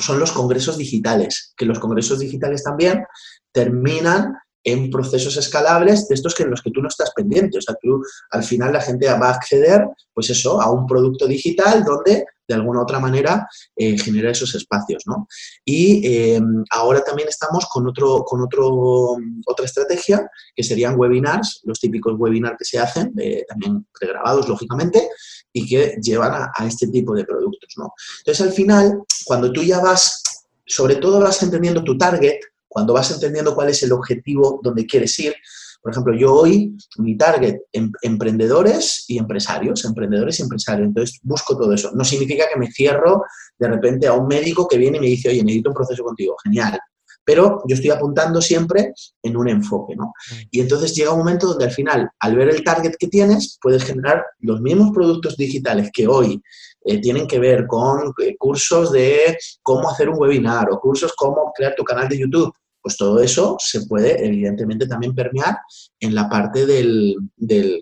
[0.00, 3.04] son los congresos digitales, que los congresos digitales también
[3.52, 7.58] terminan en procesos escalables de estos que en los que tú no estás pendiente.
[7.58, 11.26] O sea, tú al final la gente va a acceder, pues eso, a un producto
[11.26, 15.26] digital donde de alguna otra manera eh, genera esos espacios, ¿no?
[15.64, 21.80] Y em, ahora también estamos con, otro, con otro, otra estrategia, que serían webinars, los
[21.80, 25.08] típicos webinars que se hacen, eh, también pregrabados, lógicamente,
[25.52, 27.92] y que llevan a, a, este tipo de productos, ¿no?
[28.18, 30.22] Entonces, al final, cuando tú ya vas,
[30.66, 32.40] sobre todo vas entendiendo tu target,
[32.74, 35.32] cuando vas entendiendo cuál es el objetivo donde quieres ir,
[35.80, 40.88] por ejemplo, yo hoy, mi target, em, emprendedores y empresarios, emprendedores y empresarios.
[40.88, 41.92] Entonces, busco todo eso.
[41.94, 43.22] No significa que me cierro
[43.56, 46.34] de repente a un médico que viene y me dice, oye, necesito un proceso contigo.
[46.42, 46.80] Genial.
[47.22, 50.06] Pero yo estoy apuntando siempre en un enfoque, ¿no?
[50.06, 50.34] Mm.
[50.50, 53.84] Y entonces llega un momento donde al final, al ver el target que tienes, puedes
[53.84, 56.42] generar los mismos productos digitales que hoy
[56.86, 61.52] eh, tienen que ver con eh, cursos de cómo hacer un webinar o cursos cómo
[61.54, 65.56] crear tu canal de YouTube pues todo eso se puede evidentemente también permear
[65.98, 67.16] en la parte del,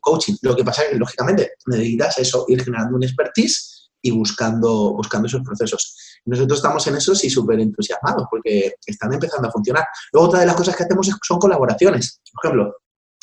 [0.00, 0.34] coaching.
[0.42, 5.26] Lo que pasa es que, lógicamente, necesitas eso, ir generando un expertise y buscando, buscando
[5.26, 6.20] esos procesos.
[6.24, 9.84] Nosotros estamos en eso y súper entusiasmados porque están empezando a funcionar.
[10.12, 12.20] Luego, otra de las cosas que hacemos son colaboraciones.
[12.32, 12.76] Por ejemplo,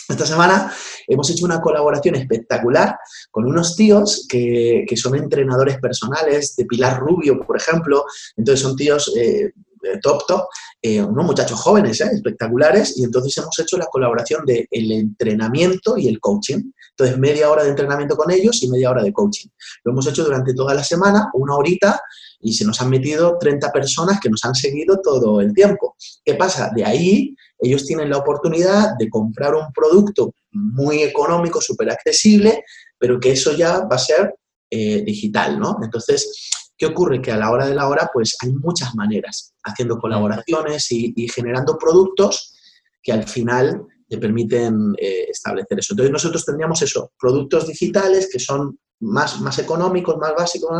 [0.09, 0.73] esta semana
[1.07, 2.97] hemos hecho una colaboración espectacular
[3.31, 8.03] con unos tíos que, son entrenadores personales de Pilar Rubio, por ejemplo.
[8.35, 9.53] Entonces son tíos eh,
[10.01, 10.41] top, top,
[10.81, 12.09] eh, unos muchachos jóvenes, ¿eh?
[12.11, 16.71] espectaculares, y entonces hemos hecho la colaboración del el entrenamiento y el coaching.
[16.91, 19.47] Entonces, media hora de entrenamiento con ellos y media hora de coaching.
[19.83, 22.01] Lo hemos hecho durante toda la semana, una horita,
[22.41, 25.95] y se nos han metido 30 personas que nos han seguido todo el tiempo.
[26.23, 26.71] ¿Qué pasa?
[26.73, 32.63] De ahí ellos tienen la oportunidad de comprar un producto muy económico, súper accesible,
[32.97, 34.35] pero que eso ya va a ser
[34.69, 35.77] eh, digital, ¿no?
[35.83, 37.21] Entonces, ¿Qué ocurre?
[37.21, 41.77] Que a la hora de la hora, pues hay muchas maneras, haciendo colaboraciones y, generando
[41.77, 42.55] productos
[43.03, 45.93] que al final te permiten eh, establecer eso.
[45.93, 50.71] Entonces nosotros tendríamos eso, productos digitales que son más, más económicos, más básicos,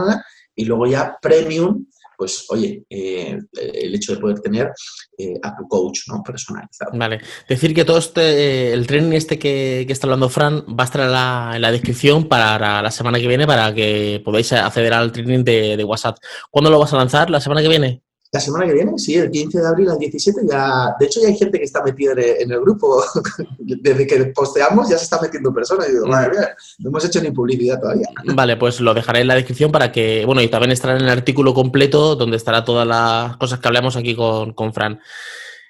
[0.56, 1.86] y luego ya premium,
[2.20, 4.70] pues oye, eh, el hecho de poder tener
[5.18, 6.22] eh, a tu coach ¿no?
[6.22, 6.92] personalizado.
[6.94, 11.02] Vale, decir que todo este, el training este que, está hablando Fran va a estar
[11.02, 15.14] en la, en la, descripción para la semana que viene para que podáis acceder al
[15.14, 16.18] training de WhatsApp.
[16.52, 17.30] ¿Cuándo lo vas a lanzar?
[17.30, 18.02] ¿La semana que viene?
[18.32, 20.96] La semana que viene, sí, el 15 de abril al 17 ya...
[21.00, 23.04] De hecho, ya hay gente que está metida en el grupo.
[23.58, 25.90] Desde que posteamos ya se está metiendo personas.
[25.90, 28.08] Y digo, madre mía, no hemos hecho ni publicidad todavía.
[28.36, 30.26] Vale, pues lo dejaré en la descripción para que...
[30.26, 33.96] Bueno, y también estará en el artículo completo donde estará todas las cosas que hablamos
[33.96, 35.00] aquí con, con Fran.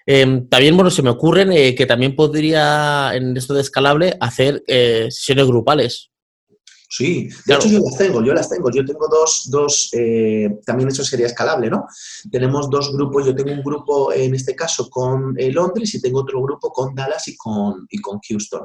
[0.06, 4.64] Eh, también, bueno, se me ocurren eh, que también podría, en esto de escalable, hacer
[4.66, 6.10] eh, sesiones grupales.
[6.92, 8.72] Sí, de hecho yo las tengo, yo las tengo.
[8.72, 11.86] Yo tengo dos, dos eh, también eso sería escalable, ¿no?
[12.32, 16.22] Tenemos dos grupos, yo tengo un grupo en este caso con eh, Londres y tengo
[16.22, 18.64] otro grupo con Dallas y con, y con Houston.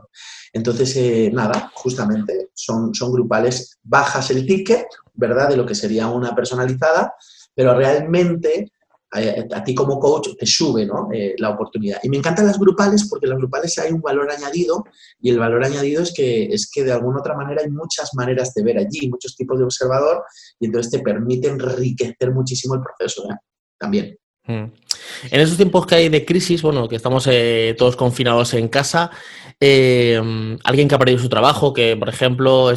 [0.55, 5.51] Entonces, eh, nada, justamente son, son grupales, bajas el ticket, ¿verdad?
[5.51, 7.15] De lo que sería una personalizada,
[7.55, 8.73] pero realmente
[9.15, 11.09] a, ti como coach te sube ¿no?
[11.13, 12.01] eh, la oportunidad.
[12.03, 14.85] Y me encantan las grupales porque las grupales hay un valor añadido
[15.21, 18.53] y el valor añadido es que, es que de alguna otra manera hay muchas maneras
[18.55, 20.25] de ver allí, muchos tipos de observador
[20.59, 23.37] y entonces te permite enriquecer muchísimo el proceso ¿eh?
[23.79, 24.19] también.
[24.47, 24.67] Hmm.
[25.31, 29.11] En esos tiempos que hay de crisis, bueno, que estamos eh, todos confinados en casa,
[29.61, 32.71] alguien que ha perdido su trabajo, que por ejemplo,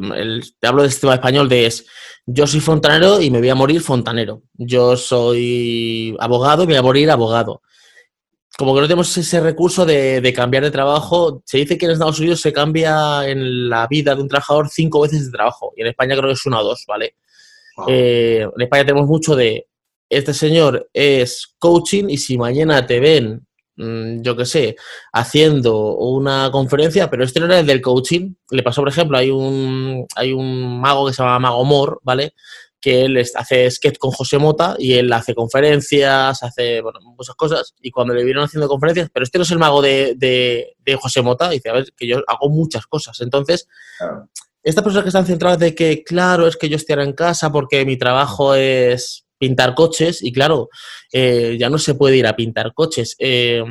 [0.00, 1.86] te hablo del sistema español de es,
[2.26, 4.42] yo soy fontanero y me voy a morir fontanero.
[4.54, 7.62] Yo soy abogado y me voy a morir abogado.
[8.56, 11.42] Como que no tenemos ese recurso de, cambiar de trabajo.
[11.46, 15.00] Se dice que en Estados Unidos se cambia en la vida de un trabajador cinco
[15.00, 15.72] veces de trabajo.
[15.76, 17.16] Y en España creo que es una o dos, ¿vale?
[17.88, 19.66] Eh, en España tenemos mucho de,
[20.12, 24.76] este señor es coaching y si mañana te ven yo qué sé,
[25.12, 28.34] haciendo una conferencia, pero este no era el del coaching.
[28.50, 32.34] Le pasó, por ejemplo, hay un, hay un mago que se llama Mago Mor, ¿vale?
[32.82, 37.74] que él hace sketch con José Mota y él hace conferencias, hace bueno, muchas cosas.
[37.80, 41.22] Y cuando le vieron haciendo conferencias, pero este no es el mago de, de, José
[41.22, 43.20] Mota, dice, a ver, que yo hago muchas cosas.
[43.20, 43.68] Entonces,
[44.64, 47.52] estas personas que están centradas de que, claro, es que yo estoy ahora en casa
[47.52, 50.68] porque mi trabajo es pintar coches y claro,
[51.12, 53.16] eh, ya no se puede ir a pintar coches.
[53.18, 53.64] Eh,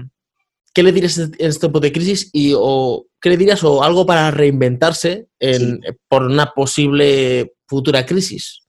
[0.74, 4.06] ¿Qué le dirías en este tipo de crisis y o qué le dirías o algo
[4.06, 5.28] para reinventarse
[6.10, 8.62] por una posible futura crisis?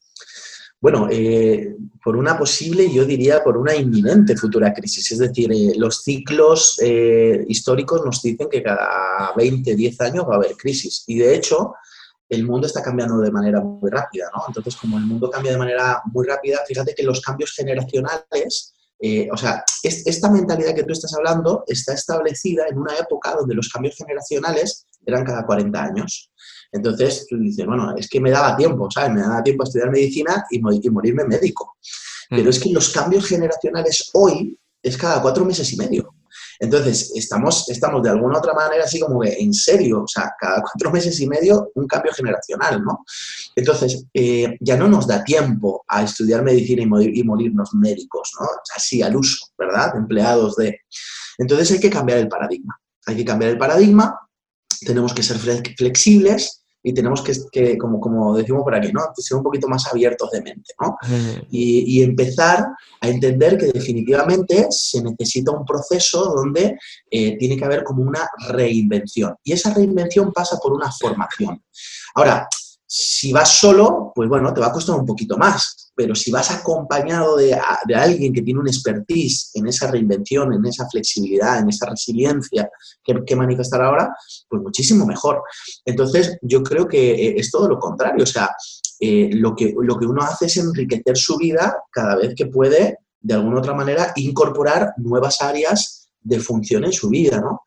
[0.81, 5.11] Bueno, eh, por una posible, yo diría por una inminente futura crisis.
[5.11, 10.35] Es decir, eh, los ciclos eh, históricos nos dicen que cada 20, 10 años va
[10.35, 11.03] a haber crisis.
[11.09, 11.75] Y de hecho,
[12.33, 14.45] el mundo está cambiando de manera muy rápida, ¿no?
[14.49, 18.75] Entonces, como el mundo cambia de manera muy rápida, fíjate que los cambios generacionales,
[19.31, 23.68] o sea, esta mentalidad que tú estás hablando está establecida en una época donde los
[23.68, 26.31] cambios generacionales eran cada 40 años.
[26.73, 29.12] Entonces tú dices, bueno, es que me daba tiempo, ¿sabes?
[29.12, 31.77] Me daba tiempo a estudiar medicina y, morirme médico.
[32.31, 32.49] Pero mm.
[32.49, 36.14] es que los cambios generacionales hoy es cada cuatro meses y medio.
[36.62, 40.62] Entonces, estamos, estamos de alguna otra manera así como que en serio, o sea, cada
[40.62, 43.05] cuatro meses y medio un cambio generacional, ¿no?
[43.57, 48.46] Entonces, eh, ya no nos da tiempo a estudiar medicina y, y morirnos médicos, ¿no?
[48.77, 49.96] Así al uso, ¿verdad?
[49.96, 50.79] Empleados de...
[51.37, 52.79] Entonces hay que cambiar el paradigma.
[53.07, 54.16] Hay que cambiar el paradigma,
[54.87, 59.03] tenemos que ser flexibles, y tenemos que, como, como, decimos por aquí, ¿no?
[59.16, 60.97] ser un poquito más abiertos de mente, ¿no?
[61.51, 62.66] Y, empezar
[63.01, 66.77] a entender que definitivamente se necesita un proceso donde
[67.11, 69.37] eh, tiene que haber como una reinvención.
[69.45, 71.62] Y esa reinvención pasa por una formación.
[72.14, 72.49] Ahora,
[72.87, 76.51] si vas solo, pues bueno, te va a costar un poquito más, pero si vas
[76.51, 77.55] acompañado de,
[77.95, 82.71] alguien que tiene un expertise en esa reinvención, en esa flexibilidad, en esa resiliencia
[83.05, 84.15] que, manifestar ahora,
[84.49, 85.43] pues muchísimo mejor.
[85.85, 88.51] Entonces, yo creo que eh, es todo lo contrario, o sea,
[89.01, 92.99] eh, lo, que, lo que uno hace es enriquecer su vida cada vez que puede,
[93.21, 97.63] de alguna otra manera, incorporar nuevas áreas de función en su vida, ¿no?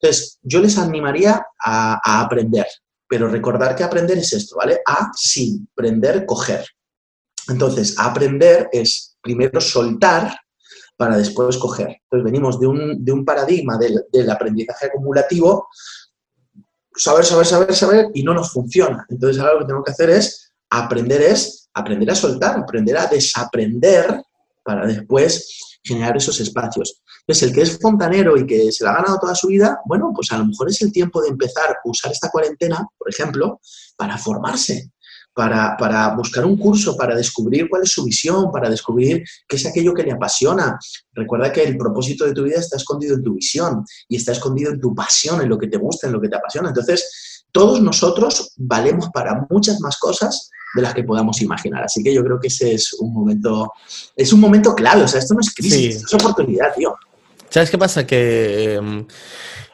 [0.00, 2.66] Entonces, yo les animaría a aprender,
[3.06, 4.80] pero recordar que aprender es esto, ¿vale?
[4.86, 6.64] A, sin, prender, coger.
[7.50, 10.34] Entonces, aprender es primero soltar
[10.96, 11.96] para después coger.
[12.04, 15.68] Entonces, venimos de un, paradigma del, aprendizaje acumulativo,
[16.94, 19.04] saber, saber, saber, saber, y no nos funciona.
[19.08, 23.06] Entonces, ahora lo que tenemos que hacer es aprender, es aprender a soltar, aprender a
[23.06, 24.22] desaprender
[24.62, 27.02] para después generar esos espacios.
[27.20, 30.12] Entonces, el que es fontanero y que se la ha ganado toda su vida, bueno,
[30.14, 33.60] pues a lo mejor es el tiempo de empezar a usar esta cuarentena, por ejemplo,
[33.96, 34.90] para formarse,
[35.34, 39.66] para, para, buscar un curso, para descubrir cuál es su visión, para descubrir qué es
[39.66, 40.78] aquello que le apasiona.
[41.12, 44.72] Recuerda que el propósito de tu vida está escondido en tu visión y está escondido
[44.72, 46.68] en tu pasión, en lo que te gusta, en lo que te apasiona.
[46.68, 51.84] Entonces, todos nosotros valemos para muchas más cosas de las que podamos imaginar.
[51.84, 53.72] Así que yo creo que ese es un momento,
[54.16, 55.02] es un momento clave.
[55.02, 56.94] O sea, esto no es crisis, es oportunidad, tío.
[57.48, 58.06] ¿Sabes qué pasa?
[58.06, 59.06] Que em,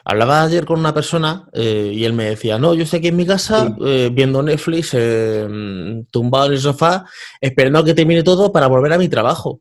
[0.09, 3.17] hablaba ayer con una persona eh, y él me decía, no, yo estoy aquí en
[3.17, 7.05] mi casa eh, viendo Netflix, em, tumbado en el sofá,
[7.41, 9.59] esperando a que termine todo para volver a mi trabajo.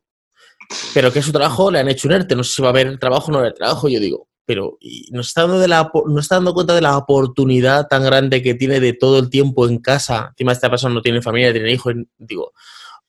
[0.94, 2.96] Pero que su trabajo le han hecho un ERTE, no sé si va a haber
[2.98, 3.88] trabajo o no va a haber trabajo.
[3.88, 4.78] Yo digo, pero
[5.10, 8.54] no está, dando de la, no está dando cuenta de la oportunidad tan grande que
[8.54, 10.28] tiene de todo el tiempo en casa.
[10.30, 12.52] Encima esta persona no tiene familia, tiene hijos, digo,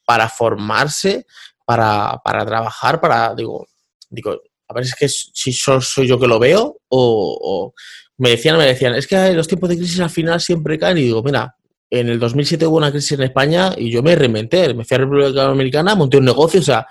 [0.03, 1.27] para formarse,
[1.65, 3.67] para, para trabajar, para, digo,
[4.09, 7.73] digo, a ver, es que si soy yo que lo veo o,
[8.17, 11.03] me decían, me decían, es que los tiempos de crisis al final siempre caen y
[11.03, 11.55] digo, mira,
[11.89, 14.99] en el 2007 hubo una crisis en España y yo me reinventé, me fui a
[14.99, 16.87] República Dominicana, monté un negocio, o sea,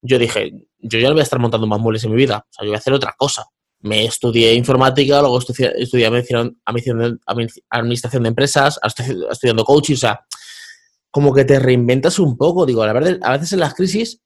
[0.00, 2.52] yo dije, yo ya no voy a estar montando más muebles en mi vida, o
[2.52, 3.44] sea, yo voy a hacer otra cosa.
[3.80, 8.80] Me estudié informática, luego estudié, estudié administración de empresas,
[9.30, 10.20] estudiando coaching, o sea,
[11.10, 14.23] como que te reinventas un poco, digo, la verdad, a veces en las crisis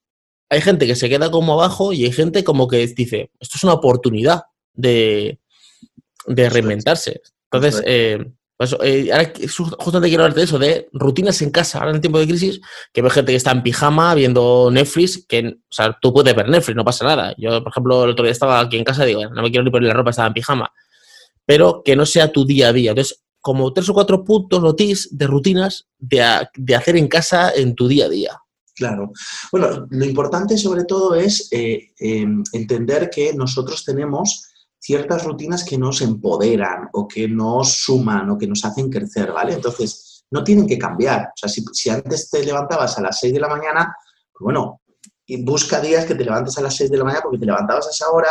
[0.49, 3.63] hay gente que se queda como abajo y hay gente como que dice, esto es
[3.63, 5.39] una oportunidad de,
[6.25, 7.21] reinventarse.
[7.51, 8.25] Entonces, eh,
[8.57, 9.31] pues, eh, ahora
[9.77, 12.59] justamente quiero hablarte de eso, de rutinas en casa, ahora en el tiempo de crisis,
[12.91, 16.49] que ve gente que está en pijama viendo Netflix, que, o sea, tú puedes ver
[16.49, 17.33] Netflix, no pasa nada.
[17.37, 19.63] Yo, por ejemplo, el otro día estaba aquí en casa y digo, no me quiero
[19.63, 20.73] ni poner la ropa, estaba en pijama.
[21.45, 22.91] Pero que no sea tu día a día.
[22.91, 26.21] Entonces, como tres o cuatro puntos o de rutinas de,
[26.55, 28.41] de hacer en casa en tu día a día.
[28.79, 29.11] Claro.
[29.51, 34.45] Bueno, lo importante sobre todo es eh, em, entender que nosotros tenemos
[34.79, 39.51] ciertas rutinas que nos empoderan o que nos suman o que nos hacen crecer, ¿vale?
[39.51, 41.23] Entonces, no tienen que cambiar.
[41.23, 43.93] O sea, si, antes te levantabas a las 6 de la mañana,
[44.31, 44.79] pues bueno,
[45.39, 47.91] busca días que te levantes a las 6 de la mañana porque te levantabas a
[47.91, 48.29] esa hora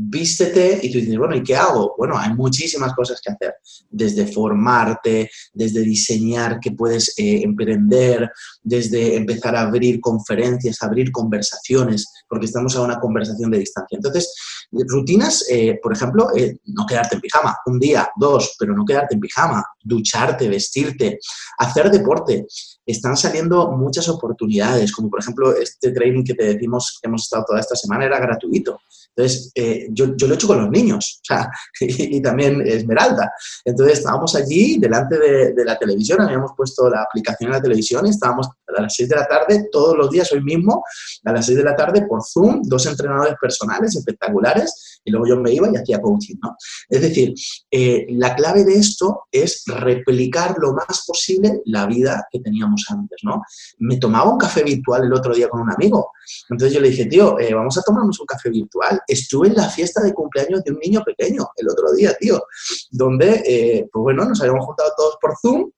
[0.00, 1.96] vístete y tú dices, bueno, ¿y qué hago?
[1.98, 3.54] Bueno, hay muchísimas cosas que hacer,
[3.90, 8.30] desde formarte, desde diseñar que puedes eh, emprender,
[8.68, 13.96] desde empezar a abrir conferencias, abrir conversaciones, porque estamos a una conversación de distancia.
[13.96, 14.34] Entonces,
[14.70, 19.14] rutinas, eh, por ejemplo, eh, no quedarte en pijama, un día, dos, pero no quedarte
[19.14, 21.18] en pijama, ducharte, vestirte,
[21.58, 22.46] hacer deporte.
[22.84, 27.44] Están saliendo muchas oportunidades, como por ejemplo este training que te decimos que hemos estado
[27.48, 28.80] toda esta semana era gratuito.
[29.18, 31.50] Entonces, eh, yo, yo, lo he hecho con los niños, o sea,
[31.80, 33.32] y, también Esmeralda.
[33.64, 38.10] Entonces, estábamos allí delante de, la televisión, habíamos puesto la aplicación en la televisión y
[38.10, 40.84] estábamos a las 6 de la tarde, todos los días, hoy mismo,
[41.24, 45.36] a las 6 de la tarde por Zoom, dos entrenadores personales espectaculares, y luego yo
[45.40, 46.56] me iba y hacía coaching, ¿no?
[46.88, 47.34] Es decir,
[47.70, 53.18] eh, la clave de esto es replicar lo más posible la vida que teníamos antes,
[53.22, 53.42] ¿no?
[53.78, 56.12] Me tomaba un café virtual el otro día con un amigo,
[56.50, 59.68] entonces yo le dije, tío, eh, vamos a tomarnos un café virtual estuve en la
[59.68, 62.42] fiesta de cumpleaños de un niño pequeño el otro día, tío,
[62.90, 65.70] donde, eh, pues bueno, nos habíamos juntado todos por Zoom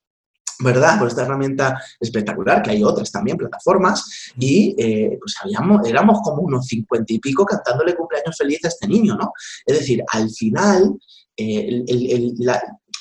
[0.60, 0.98] ¿verdad?
[0.98, 6.42] Por esta herramienta espectacular, que hay otras también, plataformas, y eh, pues habíamos, éramos como
[6.42, 9.32] unos cincuenta y pico cantándole cumpleaños feliz a este niño, ¿no?
[9.64, 10.98] Es decir, al final
[11.36, 11.84] eh,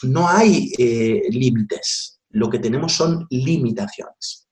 [0.04, 0.72] no hay
[1.30, 4.50] límites, lo que tenemos son limitaciones.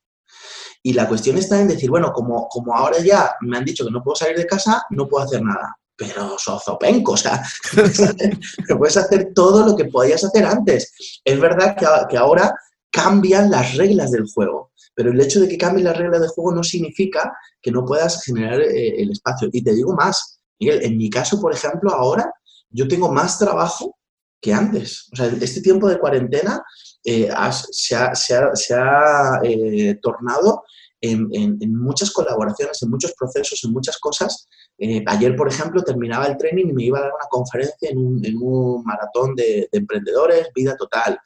[0.88, 3.92] Y la cuestión está en decir, bueno, como, como ahora ya me han dicho que
[3.92, 5.78] no puedo salir de casa, no puedo hacer nada.
[5.98, 7.44] Pero sozopenco, o sea,
[8.78, 10.94] puedes hacer todo lo que podías hacer antes.
[11.26, 12.54] Es verdad que, que ahora
[12.92, 16.54] cambian las reglas del juego, pero el hecho de que cambien las reglas del juego
[16.54, 19.50] no significa que no puedas generar eh, el espacio.
[19.52, 22.32] Y te digo más, Miguel, en mi caso, por ejemplo, ahora
[22.70, 23.96] yo tengo más trabajo
[24.42, 25.08] que antes.
[25.14, 26.64] O sea, este tiempo de cuarentena
[27.04, 27.30] eh,
[27.72, 30.64] se ha, eh, tornado
[31.02, 31.30] en,
[31.76, 34.48] muchas colaboraciones, en muchos procesos, en muchas cosas.
[34.80, 37.98] Eh, ayer, por ejemplo, terminaba el training y me iba a dar una conferencia en
[37.98, 41.20] un, maratón de, emprendedores, vida total.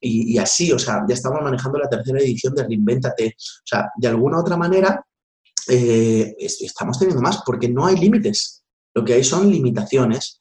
[0.00, 3.36] Y, así, o sea, ya estamos manejando la tercera edición de Reinventate.
[3.38, 5.04] O sea, de alguna otra manera,
[5.68, 8.64] estamos teniendo más porque no hay límites.
[8.94, 10.38] Lo que hay son limitaciones.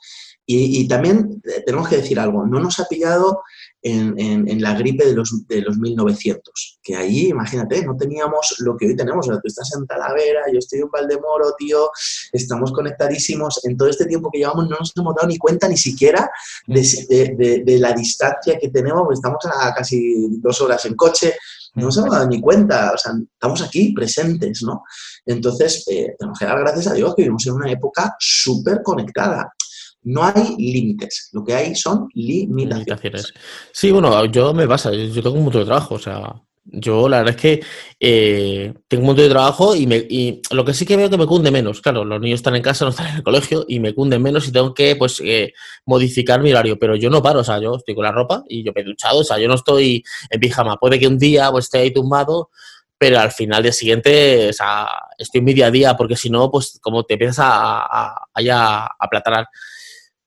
[0.47, 3.41] Y, también tenemos que decir algo, no nos ha pillado
[3.85, 8.87] en, la gripe de los, de los 1900, que ahí, imagínate, no teníamos lo que
[8.87, 9.27] hoy tenemos.
[9.27, 11.91] O sea, tú estás en Talavera, yo estoy en Valdemoro, tío,
[12.31, 13.63] estamos conectadísimos.
[13.63, 16.29] En todo este tiempo que llevamos no nos hemos dado ni cuenta ni siquiera
[16.65, 21.35] de, de, la distancia que tenemos, porque estamos a casi dos horas en coche,
[21.75, 24.83] no nos hemos dado ni cuenta, o sea, estamos aquí presentes, ¿no?
[25.25, 29.53] Entonces, eh, tenemos que dar gracias a Dios que vivimos en una época súper conectada.
[30.05, 33.33] No hay límites, lo que hay son limitaciones.
[33.71, 37.19] Sí, bueno, yo me pasa, yo tengo un montón de trabajo, o sea, yo la
[37.19, 37.63] verdad es que
[37.99, 40.07] eh, tengo un montón de trabajo y, me,
[40.51, 41.81] lo que sí que veo que me cunde menos.
[41.81, 44.47] Claro, los niños están en casa, no están en el colegio y me cunde menos
[44.47, 45.53] y tengo que pues eh,
[45.85, 46.77] modificar mi horario.
[46.79, 48.83] Pero yo no paro, o sea, yo estoy con la ropa y yo me he
[48.83, 50.77] duchado, o sea, yo no estoy en pijama.
[50.77, 52.49] Puede que un día pues, esté ahí tumbado,
[52.97, 54.87] pero al final del siguiente, o sea,
[55.17, 58.27] estoy en mi día a día porque si no, pues como te empiezas a, a,
[58.33, 59.45] a, a.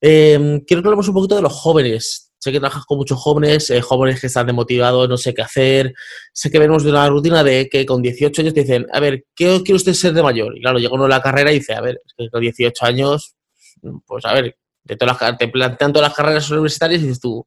[0.00, 2.32] Em, quiero que hablemos un poquito de los jóvenes.
[2.38, 5.92] Sé que trabajas con muchos jóvenes, eh, jóvenes que están demotivados, no sé qué hacer.
[6.32, 9.24] Sé que venimos de una rutina de que con 18 años te dicen, a ver,
[9.34, 10.56] ¿qué quiere usted ser de mayor?
[10.56, 13.34] Y claro, llega uno a la carrera y dice, a ver, con 18 años,
[14.06, 14.56] pues a ver,
[14.86, 17.44] te, te plantean todas las carreras universitarias y dices tú,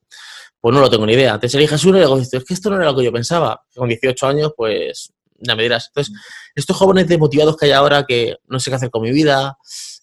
[0.59, 1.39] pues no lo tengo ni idea.
[1.39, 3.61] Te eliges uno y luego dices, es que esto no era lo que yo pensaba.
[3.73, 5.87] Con 18 años, pues ya me dirás.
[5.87, 6.13] Entonces,
[6.53, 9.57] estos jóvenes demotivados que hay ahora, que no sé qué hacer con mi vida,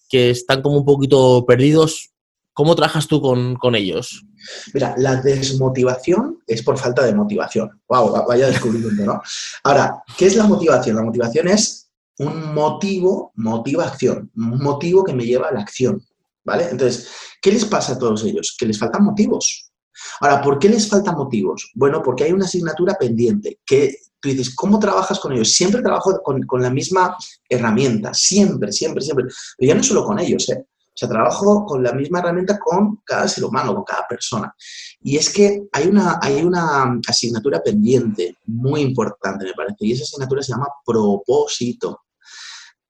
[0.08, 2.10] que están como un poquito perdidos,
[2.58, 4.26] ¿Cómo trabajas tú con, ellos?
[4.74, 7.70] Mira, la desmotivación es por falta de motivación.
[7.88, 9.22] Wow, vaya descubrimiento, ¿no?
[9.62, 10.96] Ahora, ¿qué es la motivación?
[10.96, 16.04] La motivación es un motivo, motiva acción, un motivo que me lleva a la acción,
[16.42, 16.64] ¿vale?
[16.68, 17.08] Entonces,
[17.40, 18.56] ¿qué les pasa a todos ellos?
[18.58, 19.70] Que les faltan motivos.
[20.18, 21.70] Ahora, ¿por qué les faltan motivos?
[21.76, 25.52] Bueno, porque hay una asignatura pendiente que tú dices, ¿cómo trabajas con ellos?
[25.52, 27.16] Siempre trabajo con, con la misma
[27.48, 29.26] herramienta, siempre, siempre, siempre.
[29.56, 30.66] Pero ya no solo con ellos, ¿eh?
[30.98, 34.52] O sea, trabajo con la misma herramienta con cada ser humano, con cada persona.
[35.00, 40.02] Y es que hay una, hay una asignatura pendiente muy importante, me parece, y esa
[40.02, 42.00] asignatura se llama propósito,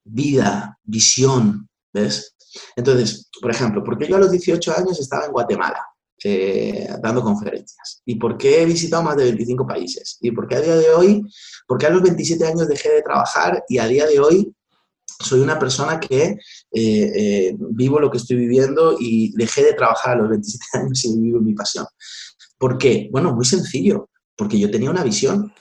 [0.03, 2.35] vida, visión, ¿ves?
[2.75, 5.85] Entonces, por ejemplo, ¿por qué yo a los 18 años estaba en Guatemala?
[6.25, 8.01] Eh, dando conferencias.
[8.07, 10.17] ¿Y por qué he visitado más de 25 países?
[10.23, 11.23] ¿Y por qué a día de hoy,
[11.67, 14.55] por qué a los 27 años dejé de trabajar y a día de hoy
[15.19, 16.39] soy una persona que eh,
[16.73, 21.19] eh, vivo lo que estoy viviendo y dejé de trabajar a los 27 años y
[21.19, 21.87] vivo mi pasión.
[22.59, 23.09] ¿Por qué?
[23.11, 25.53] Bueno, muy sencillo, porque yo tenía una visión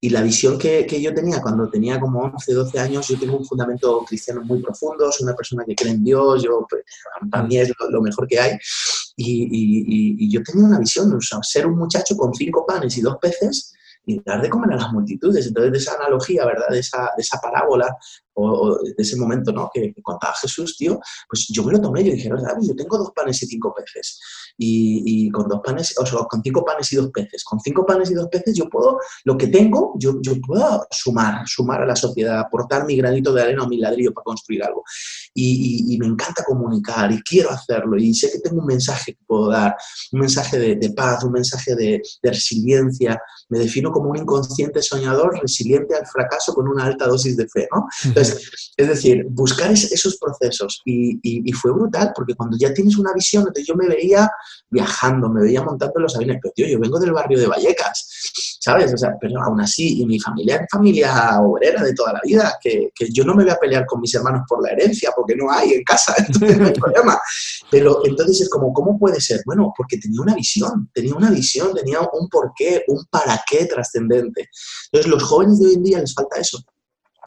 [0.00, 3.38] y la visión que, que, yo tenía cuando tenía como 11, 12 años, yo tengo
[3.38, 6.82] un fundamento cristiano muy profundo, soy una persona que cree en Dios, yo, pues,
[7.30, 8.52] para mí es lo, mejor que hay.
[9.16, 9.48] Y,
[10.20, 13.72] y, yo tenía una visión, o ser un muchacho con cinco panes y dos peces
[14.04, 15.46] y dar de comer a las multitudes.
[15.46, 16.68] Entonces, de esa analogía, ¿verdad?
[16.68, 17.96] De esa, de esa parábola
[18.34, 19.70] o, de ese momento, ¿no?
[19.72, 22.56] Que, contaba Jesús, tío, pues yo me lo tomé, yo dije, ¿verdad?
[22.60, 24.20] Yo tengo dos panes y cinco peces.
[24.58, 27.44] Y, con dos panes, o sea, con cinco panes y dos peces.
[27.44, 31.46] Con cinco panes y dos peces yo puedo, lo que tengo, yo, yo puedo sumar,
[31.46, 34.84] sumar a la sociedad, aportar mi granito de arena o mi ladrillo para construir algo.
[35.34, 37.96] Y, me encanta comunicar y quiero hacerlo.
[37.96, 39.76] Y sé que tengo un mensaje que puedo dar,
[40.12, 43.18] un mensaje de, paz, un mensaje de, de resiliencia.
[43.48, 47.68] Me defino como un inconsciente soñador resiliente al fracaso con una alta dosis de fe,
[47.72, 47.86] ¿no?
[48.76, 53.66] Es decir, buscar esos procesos y, fue brutal porque cuando ya tienes una visión, entonces
[53.66, 54.28] yo me veía
[54.68, 58.92] viajando, me veía montando los aviones, pero tío, yo vengo del barrio de Vallecas, ¿sabes?
[58.92, 62.58] O sea, pero aún así, y mi familia es familia obrera de toda la vida,
[62.60, 65.50] que, yo no me voy a pelear con mis hermanos por la herencia porque no
[65.50, 67.18] hay en casa, entonces no hay problema.
[67.70, 69.42] Pero entonces es como, ¿cómo puede ser?
[69.46, 74.48] Bueno, porque tenía una visión, tenía una visión, tenía un porqué, un para qué trascendente.
[74.90, 76.58] Entonces, los jóvenes de hoy en día les falta eso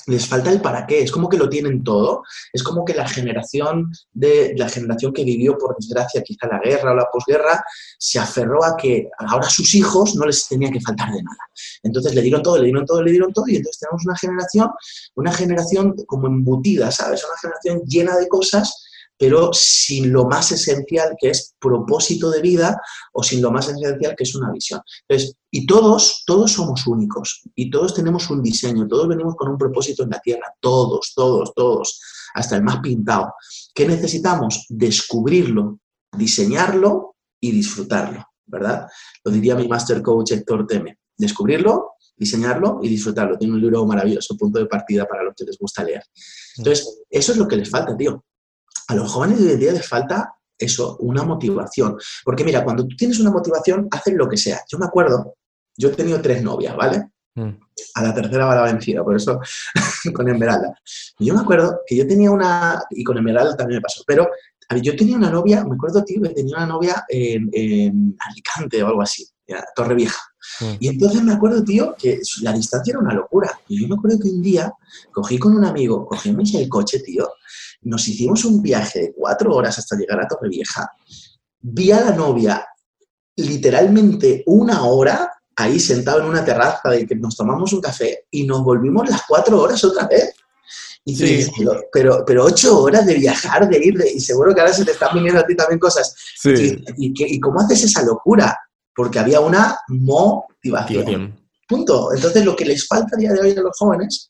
[0.05, 2.23] les falta el para qué, es como que lo tienen todo,
[2.53, 6.91] es como que la generación de la generación que vivió por desgracia quizá la guerra
[6.91, 7.63] o la posguerra
[7.97, 11.37] se aferró a que ahora sus hijos no les tenía que faltar de nada.
[11.83, 14.69] Entonces le dieron todo, le dieron todo, le dieron todo y entonces tenemos una generación,
[15.15, 17.23] una generación como embutida, ¿sabes?
[17.25, 18.86] Una generación llena de cosas
[19.17, 22.79] pero sin lo más esencial que es propósito de vida
[23.13, 24.79] o sin lo más esencial que es una visión.
[25.07, 29.57] Entonces, y todos, todos somos únicos y todos tenemos un diseño, todos venimos con un
[29.57, 31.99] propósito en la tierra, todos, todos, todos,
[32.35, 33.33] hasta el más pintado.
[33.73, 34.65] ¿Qué necesitamos?
[34.69, 35.79] Descubrirlo,
[36.15, 38.87] diseñarlo y disfrutarlo, ¿verdad?
[39.23, 40.99] Lo diría mi master coach Héctor Teme.
[41.17, 43.37] Descubrirlo, diseñarlo y disfrutarlo.
[43.39, 46.03] Tiene un libro maravilloso, punto de partida para los que les gusta leer.
[46.57, 48.23] Entonces, eso es lo que les falta, tío
[48.87, 51.97] a los jóvenes de hoy en día les falta eso, una motivación.
[52.23, 54.61] Porque mira, cuando tú tienes una motivación, haces lo que sea.
[54.69, 55.35] Yo me acuerdo,
[55.75, 57.11] yo he tenido tres novias, ¿vale?
[57.35, 57.49] Mm.
[57.93, 59.39] A la tercera va la vencida, por eso
[60.13, 60.73] con Esmeralda.
[61.19, 64.27] yo me acuerdo que yo tenía una, y con Esmeralda también me pasó, pero
[64.81, 69.01] yo tenía una novia, me acuerdo, tío, que tenía una novia en, Alicante o algo
[69.01, 69.25] así,
[69.75, 70.19] Torre Vieja.
[70.59, 70.75] Mm.
[70.79, 73.51] Y entonces me acuerdo, tío, que la distancia era una locura.
[73.67, 74.73] Y yo me acuerdo que un día
[75.11, 77.29] cogí con un amigo, cogimos el coche, tío,
[77.81, 80.91] nos hicimos un viaje de cuatro horas hasta llegar a Torrevieja.
[81.59, 82.65] Vi a la novia
[83.35, 88.45] literalmente una hora ahí sentado en una terraza de que nos tomamos un café y
[88.45, 90.33] nos volvimos las cuatro horas otra vez.
[91.03, 91.49] Y sí.
[91.91, 95.13] pero, pero ocho horas de viajar, de ir, y seguro que ahora se te están
[95.13, 96.13] viniendo a ti también cosas.
[96.35, 96.83] Sí.
[96.97, 98.59] Y, cómo haces esa locura?
[98.93, 101.39] Porque había una motivación.
[101.67, 102.13] Punto.
[102.13, 104.29] Entonces, lo que les falta a día de hoy a los jóvenes,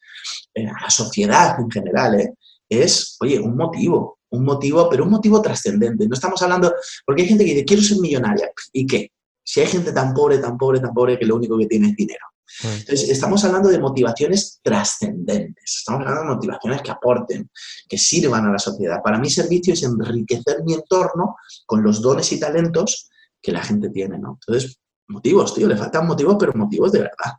[0.53, 2.35] eh, a la sociedad en general, ¿eh?
[2.69, 6.07] Es, oye, un motivo, un motivo, pero un motivo trascendente.
[6.07, 6.73] No estamos hablando,
[7.05, 8.49] porque hay gente que dice, quiero ser millonaria.
[8.73, 9.11] ¿Y qué?
[9.43, 11.95] Si hay gente tan pobre, tan pobre, tan pobre que lo único que tiene es
[11.95, 12.25] dinero.
[12.63, 17.49] Entonces, estamos hablando de motivaciones trascendentes, estamos hablando de motivaciones que aporten,
[17.87, 19.01] que sirvan a la sociedad.
[19.03, 23.09] Para mí, servicio es enriquecer mi entorno con los dones y talentos
[23.41, 24.39] que la gente tiene, ¿no?
[24.41, 27.33] Entonces, motivos, tío, le faltan motivos, pero motivos de verdad.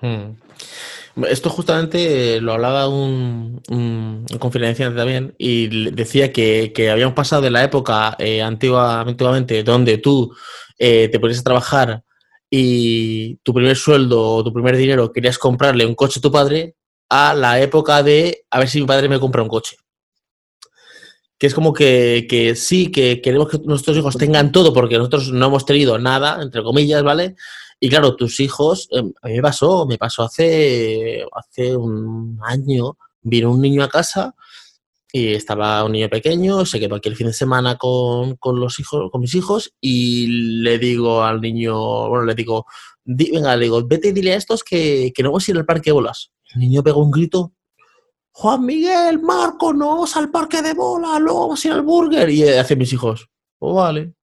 [0.00, 0.36] Hmm.
[1.24, 8.16] Esto justamente lo hablaba un, un, también y decía que, habíamos pasado de la época
[8.18, 10.34] eh, antiguamente donde tú
[10.78, 12.02] eh, te ponías a trabajar
[12.50, 16.76] y tu primer sueldo o tu primer dinero querías comprarle un coche a tu padre
[17.08, 19.76] a la época de a ver si mi padre me compra un coche.
[21.38, 25.32] Que es como que, que sí, que queremos que nuestros hijos tengan todo porque nosotros
[25.32, 27.36] no hemos tenido nada, entre comillas, ¿vale?
[27.86, 32.98] Y claro, tus hijos, em, a mí me pasó, me pasó hace, hace un año,
[33.22, 34.34] vino un niño a casa
[35.12, 39.08] y estaba un niño pequeño, se quedó aquí el fin de semana con, los hijos,
[39.12, 40.26] con mis hijos y
[40.62, 42.66] le digo al niño, bueno, le digo,
[43.04, 45.64] venga, le digo, vete y dile a estos que, que no vamos a ir al
[45.64, 46.32] parque de bolas.
[46.56, 47.52] El niño pegó un grito,
[48.32, 52.28] Juan Miguel, Marco, no vamos al parque de bolas, luego vamos a ir al burger.
[52.30, 53.30] Y hace mis hijos,
[53.60, 54.15] oh, vale.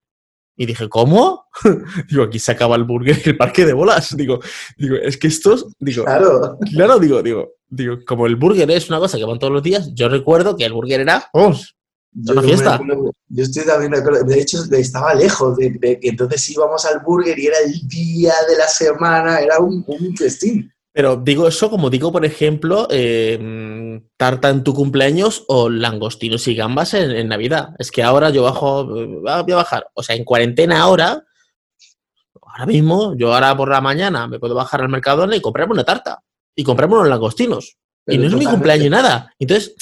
[0.56, 1.45] Y dije, ¿cómo?
[2.10, 4.16] digo, aquí se acaba el burger y el parque de bolas.
[4.16, 4.39] Digo,
[4.78, 8.99] digo, es que estos, digo, claro, claro digo, digo, digo, como el burger es una
[8.99, 11.54] cosa que van todos los días, yo recuerdo que el burger era, oh,
[12.16, 12.80] una fiesta.
[13.30, 13.91] yo estoy también
[14.28, 18.58] de hecho estaba lejos, de, que entonces íbamos al burger y era el día de
[18.58, 20.72] la semana, era un, un festín.
[20.93, 23.39] Pero digo eso como digo, por ejemplo, eh,
[24.18, 27.70] tarta en tu cumpleaños o langostinos y gambas en, Navidad.
[27.80, 31.26] Es que ahora yo bajo, voy a bajar, o sea, en cuarentena ahora,
[32.54, 35.84] Ahora mismo, yo ahora por la mañana me puedo bajar al Mercadona y comprarme una
[35.84, 36.24] tarta
[36.56, 37.78] y comprarme unos langostinos.
[38.06, 39.34] y no es mi cumpleaños nada.
[39.39, 39.74] Entonces,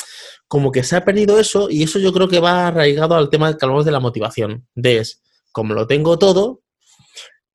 [0.47, 3.57] como que se ha perdido eso y eso yo creo que va arraigado al tema
[3.57, 4.67] que hablamos de la motivación.
[4.73, 6.61] De es, como lo tengo todo,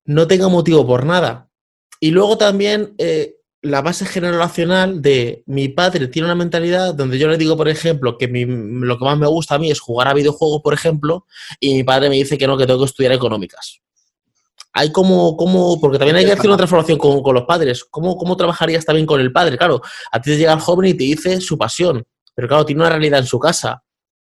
[0.04, 1.48] no tengo motivo por nada.
[1.98, 3.36] Y luego también eh,
[3.66, 8.16] la base generacional de mi padre tiene una mentalidad donde yo le digo, por ejemplo,
[8.16, 11.26] que lo que más me gusta a mí es jugar a videojuegos, por ejemplo,
[11.60, 13.80] y mi padre me dice que no, que tengo que estudiar económicas.
[14.72, 17.84] Hay como, como porque también hay que hacer una transformación con, con los padres.
[17.84, 19.56] ¿Cómo, ¿Cómo trabajarías también con el padre?
[19.56, 19.80] Claro,
[20.12, 22.90] a ti te llega el joven y te dice su pasión, pero claro, tiene una
[22.90, 23.82] realidad en su casa.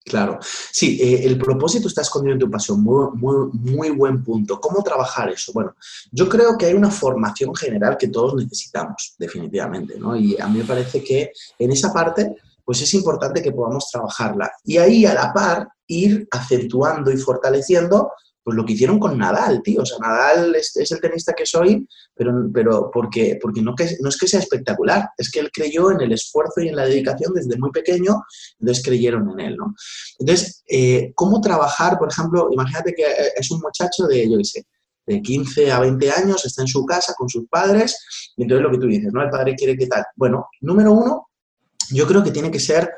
[0.09, 4.59] Claro, sí, eh, el propósito está escondido en tu pasión, muy, muy, muy buen punto.
[4.59, 5.53] ¿Cómo trabajar eso?
[5.53, 5.75] Bueno,
[6.11, 10.15] yo creo que hay una formación general que todos necesitamos, definitivamente, ¿no?
[10.15, 12.35] Y a mí me parece que en esa parte,
[12.65, 14.51] pues es importante que podamos trabajarla.
[14.63, 18.11] Y ahí a la par ir acentuando y fortaleciendo
[18.49, 19.83] pues lo que hicieron con Nadal, tío.
[19.83, 24.09] O sea, Nadal es, el tenista que soy, pero, pero porque, porque no, que, no
[24.09, 27.31] es que sea espectacular, es que él creyó en el esfuerzo y en la dedicación
[27.31, 28.23] desde muy pequeño,
[28.59, 29.75] entonces creyeron en él, ¿no?
[30.17, 34.45] Entonces, eh, ¿cómo trabajar, por ejemplo, imagínate que eh, es un muchacho de, yo qué
[34.45, 34.65] sé,
[35.05, 38.03] de 15 a 20 años, está en su casa con sus padres,
[38.35, 39.21] y entonces lo que tú dices, ¿no?
[39.21, 40.05] El padre quiere que tal.
[40.15, 41.29] Bueno, número uno,
[41.91, 42.91] yo creo que tiene que ser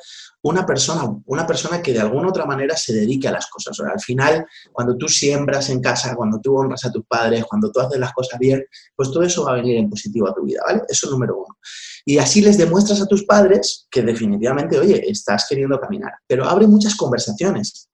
[0.44, 3.80] una persona, una persona que de alguna otra manera se dedique a las cosas.
[3.80, 7.80] al final, cuando tú siembras en casa, cuando tú honras a tus padres, cuando tú
[7.80, 8.66] haces las cosas bien,
[8.96, 10.82] pues todo eso va a venir en positivo a tu vida, ¿vale?
[10.88, 11.58] Eso es número uno.
[12.06, 16.14] Y así les demuestras a tus padres que definitivamente, oye, estás queriendo caminar.
[16.26, 17.90] Pero abre muchas conversaciones.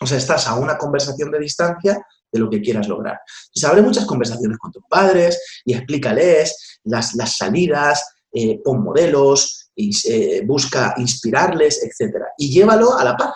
[0.00, 3.18] O sea, estás a una conversación de distancia de lo que quieras lograr.
[3.46, 9.65] Entonces, abre muchas conversaciones con tus padres y explícales las, las salidas, eh, pon modelos,
[9.76, 12.16] eh, busca inspirarles, etc.
[12.38, 13.32] Y llévalo a la par.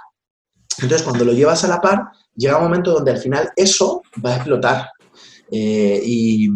[0.78, 4.32] Entonces, cuando lo llevas a la par, llega un momento donde al final eso va
[4.32, 4.88] a explotar.
[5.50, 6.48] Eh, y,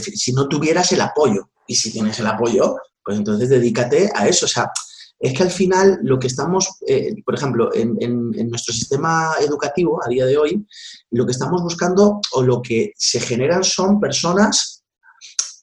[0.00, 4.46] si no tuvieras el apoyo, y si tienes el apoyo, pues entonces dedícate a eso.
[4.46, 4.70] O sea,
[5.18, 10.00] es que al final lo que estamos, eh, por ejemplo, en, en, nuestro sistema educativo
[10.04, 10.66] a día de hoy,
[11.10, 14.84] lo que estamos buscando o lo que se generan son personas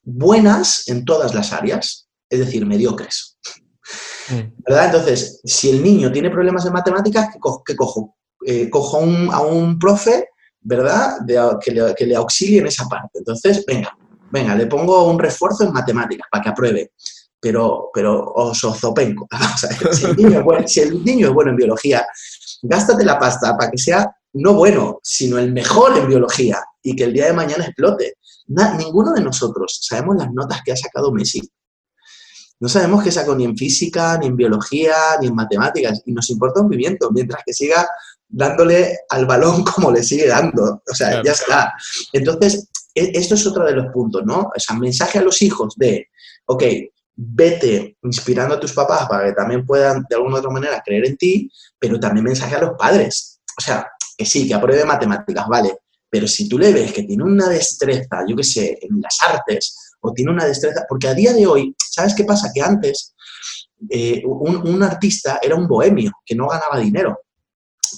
[0.03, 3.34] buenas en todas las áreas, es decir, mediocres.
[4.29, 4.63] Mm.
[4.67, 4.85] ¿Verdad?
[4.85, 7.29] Entonces, si el niño tiene problemas en matemáticas,
[7.65, 8.15] ¿qué, cojo?
[8.45, 8.99] Eh, cojo
[9.31, 10.29] a un profe,
[10.61, 11.17] ¿verdad?
[11.61, 11.71] que,
[12.05, 13.19] le, auxilie en esa parte.
[13.19, 13.95] Entonces, venga,
[14.31, 16.91] venga, le pongo un refuerzo en matemáticas para que apruebe.
[17.39, 18.33] Pero, pero
[20.07, 22.05] el niño es bueno, si el niño es bueno en biología,
[22.63, 27.05] gástate la pasta para que sea no bueno, sino el mejor en biología y que
[27.05, 28.15] el día de mañana explote.
[28.47, 31.41] ninguno de nosotros sabemos las notas que ha sacado Messi.
[32.59, 36.29] No sabemos qué saco ni en física, ni en biología, ni en matemáticas, y nos
[36.29, 37.87] importa un pimiento, mientras que siga
[38.27, 40.81] dándole al balón como le sigue dando.
[40.89, 41.73] O sea, ya está.
[42.13, 44.51] Entonces, e, esto es otro de los puntos, ¿no?
[44.55, 46.07] O sea, mensaje a los hijos de,
[46.45, 46.63] ok,
[47.15, 51.05] vete inspirando a tus papás para que también puedan de alguna u otra manera creer
[51.07, 51.49] en ti,
[51.79, 53.39] pero también mensaje a los padres.
[53.57, 53.87] O sea,
[54.17, 55.77] que sí, que apruebe matemáticas, vale,
[56.09, 59.84] pero si tú le ves que tiene una destreza, yo qué sé, en las artes,
[60.05, 62.51] o tiene una destreza, porque a día de hoy, ¿sabes qué pasa?
[62.53, 63.15] Que antes
[63.89, 67.19] eh, un, artista era un bohemio que no ganaba dinero,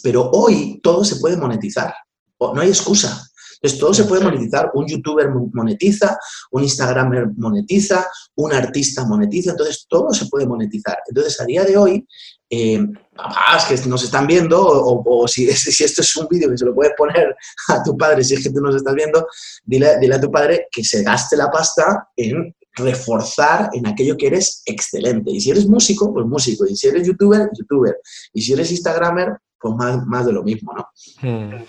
[0.02, 1.94] pero hoy todo se puede monetizar,
[2.40, 3.24] no hay excusa.
[3.60, 4.70] Entonces, todo se puede monetizar.
[4.76, 6.16] Un youtuber monetiza,
[6.52, 9.52] un instagramer monetiza, un artista monetiza.
[9.52, 11.00] Entonces, todo se puede monetizar.
[11.08, 12.08] Entonces, a día de hoy,
[12.50, 12.80] eh,
[13.16, 16.74] papás que nos están viendo, o, si, si, esto es un vídeo que se lo
[16.74, 17.36] puedes poner
[17.70, 19.28] a tu padre, si es que tú nos estás viendo,
[19.64, 24.28] dile, dile a tu padre que se gaste la pasta en reforzar en aquello que
[24.28, 25.32] eres excelente.
[25.32, 26.66] Y si eres músico, pues músico.
[26.68, 27.98] Y si eres youtuber, youtuber.
[28.34, 29.30] Y si eres instagramer,
[29.60, 30.88] pues más, más de lo mismo, ¿no?
[31.22, 31.64] Hmm.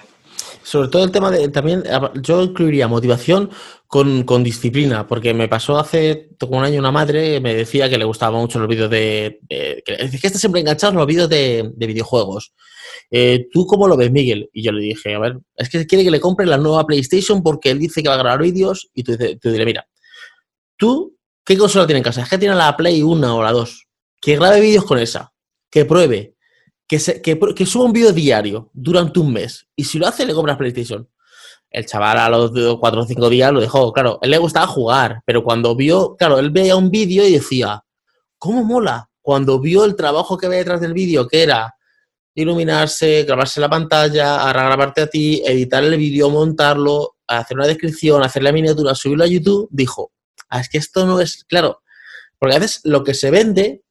[0.69, 1.83] Sobre todo el tema de también,
[2.21, 3.49] yo incluiría motivación
[3.87, 8.05] con, disciplina, porque me pasó hace como un año una madre, me decía que le
[8.05, 12.53] gustaban mucho los vídeos de, que, que está siempre enganchado los vídeos de, videojuegos.
[13.11, 14.51] Eh, ¿Tú cómo lo ves, Miguel?
[14.53, 17.43] Y yo le dije, a ver, es que quiere que le compre la nueva PlayStation
[17.43, 19.89] porque él dice que va a grabar vídeos y tú, tú diré, mira,
[20.77, 21.17] ¿tú
[21.47, 22.21] qué consola tiene en casa?
[22.21, 23.87] Es que tiene la Play 1 o la 2.
[24.21, 25.33] Que grabe vídeos con esa,
[25.71, 26.35] que pruebe,
[26.89, 31.09] que, suba un vídeo diario durante un mes y si lo hace le compras PlayStation.
[31.71, 33.93] El chaval a los 4 o 5 días lo dejó.
[33.93, 37.85] Claro, él le gustaba jugar, pero cuando vio, claro, él veía un vídeo y decía,
[38.39, 39.11] ¿cómo mola?
[39.21, 41.75] Cuando vio el trabajo que había detrás del vídeo, que era
[42.35, 48.43] iluminarse, grabarse la pantalla, grabarte a ti, editar el vídeo, montarlo, hacer una descripción, hacer
[48.43, 50.13] la miniatura, subirlo a YouTube, dijo,
[50.49, 51.83] ah, es que esto no es, claro,
[52.39, 53.83] porque a veces lo que se vende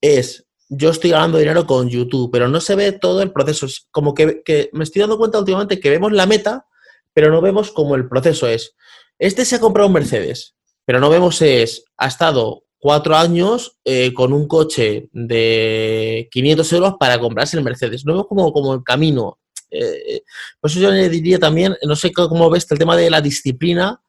[0.00, 3.66] es yo estoy ganando dinero con YouTube, pero no se ve todo el proceso.
[3.66, 6.66] Es como que, me estoy dando cuenta últimamente que vemos la meta,
[7.12, 8.74] pero no vemos cómo el proceso es.
[9.18, 10.54] este se ha comprado un Mercedes,
[10.84, 16.94] pero no vemos es, ha estado cuatro años eh, con un coche de 500 euros
[17.00, 18.04] para comprarse el Mercedes.
[18.04, 19.38] No vemos como, como el camino.
[19.70, 20.22] Eh,
[20.60, 24.00] por eso yo le diría también, no sé cómo ves el tema de la disciplina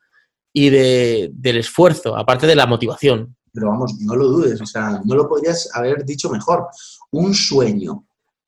[0.53, 3.35] y de, del esfuerzo, aparte de la motivación.
[3.53, 6.67] Pero vamos, no lo dudes, o sea, no lo podrías haber dicho mejor.
[7.11, 8.05] Un sueño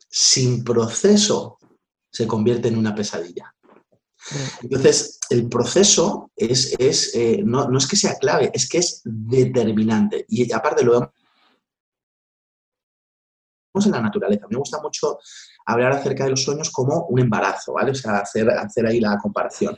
[0.09, 1.57] sin proceso
[2.09, 3.53] se convierte en una pesadilla.
[4.61, 9.01] Entonces, el proceso es, es eh, no, no, es que sea clave, es que es
[9.03, 10.25] determinante.
[10.27, 11.09] Y aparte lo vemos
[13.85, 14.47] en la naturaleza.
[14.49, 15.17] Me gusta mucho
[15.65, 17.91] hablar acerca de los sueños como un embarazo, ¿vale?
[17.91, 19.77] O sea, hacer, ahí la comparación.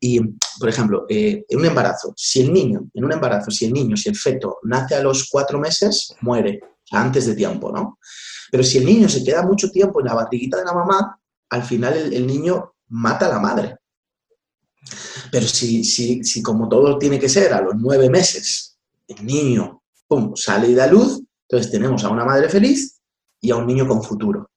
[0.00, 0.20] Y,
[0.58, 3.96] por ejemplo, eh, en un embarazo, si el niño, en un embarazo, si el niño,
[3.96, 6.60] si el feto nace a los cuatro meses, muere
[6.90, 7.98] antes de tiempo, ¿no?
[8.50, 11.18] Pero si el niño se queda mucho tiempo en la barriguita de la mamá,
[11.50, 13.76] al final el, el niño mata a la madre.
[15.30, 18.78] Pero si, si, si, como todo tiene que ser, a los nueve meses,
[19.08, 23.00] el niño pum, sale y da luz, entonces tenemos a una madre feliz
[23.40, 24.50] y a un niño con futuro.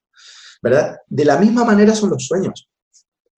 [1.08, 2.68] De la misma manera son los sueños.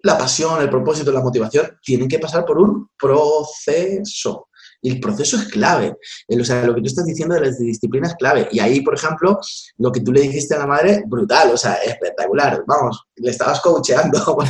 [0.04, 4.48] La pasión, el propósito, la motivación tienen que pasar por un proceso.
[4.82, 5.98] Y el proceso es clave.
[6.30, 8.48] O sea, lo que tú estás diciendo de la disciplina es clave.
[8.52, 9.40] Y ahí, por ejemplo,
[9.78, 12.64] lo que tú le dijiste a la madre, brutal, o sea, espectacular.
[12.68, 14.20] Vamos, le estabas coacheando.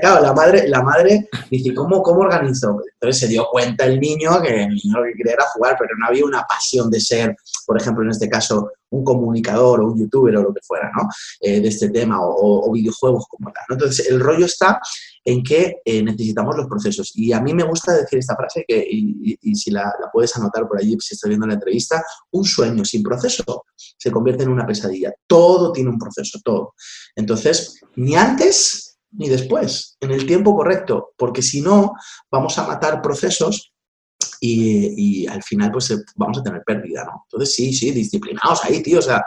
[0.00, 2.80] Claro, la madre, la madre dice, ¿cómo, ¿cómo organizó?
[2.94, 6.24] Entonces se dio cuenta el niño que el que quería era jugar, pero no había
[6.24, 7.34] una pasión de ser,
[7.66, 11.08] por ejemplo, en este caso, un comunicador o un youtuber o lo que fuera, ¿no?
[11.40, 13.64] Eh, de este tema o, videojuegos como tal.
[13.70, 14.80] Entonces, el rollo está
[15.24, 17.12] en que eh, necesitamos los procesos.
[17.14, 20.66] Y a mí me gusta decir esta frase, que, y si la, la, puedes anotar
[20.68, 24.66] por allí, si estás viendo la entrevista, un sueño sin proceso se convierte en una
[24.66, 25.12] pesadilla.
[25.26, 26.74] Todo tiene un proceso, todo.
[27.16, 31.94] Entonces, ni antes ni después, en el tiempo correcto, porque si no,
[32.30, 33.72] vamos a matar procesos
[34.40, 37.24] y, y, al final pues vamos a tener pérdida, ¿no?
[37.24, 39.24] Entonces sí, sí, disciplinados ahí, tío, o sea,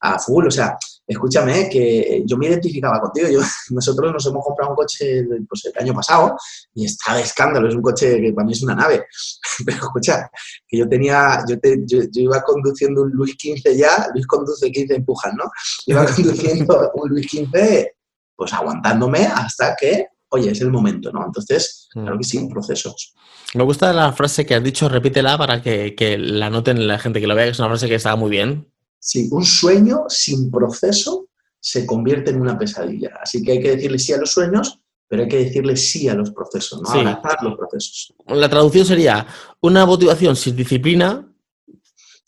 [0.00, 3.40] a full, o sea, escúchame, que yo me identificaba contigo, yo,
[3.70, 6.36] nosotros nos hemos comprado un coche pues, el año pasado
[6.74, 9.06] y está de escándalo, es un coche que para mí es una nave,
[9.66, 10.30] pero escucha,
[10.66, 14.70] que yo tenía, yo, te, yo, yo iba conduciendo un Luis XV ya, Luis conduce
[14.70, 15.44] 15 empujan, ¿no?
[15.86, 17.86] Iba conduciendo un Luis XV
[18.34, 21.24] pues aguantándome hasta que, oye, es el momento, ¿no?
[21.24, 23.14] Entonces, claro que sí, procesos.
[23.54, 27.20] Me gusta la frase que has dicho, repítela para que, que la noten la gente
[27.20, 28.66] que lo vea, que es una frase que está muy bien.
[28.98, 31.26] Sí, un sueño sin proceso
[31.60, 33.18] se convierte en una pesadilla.
[33.22, 36.14] Así que hay que decirle sí a los sueños, pero hay que decirle sí a
[36.14, 36.90] los procesos, ¿no?
[36.90, 37.00] Sí.
[37.00, 38.14] Adaptar los procesos.
[38.26, 39.26] La traducción sería
[39.60, 41.28] una motivación sin disciplina.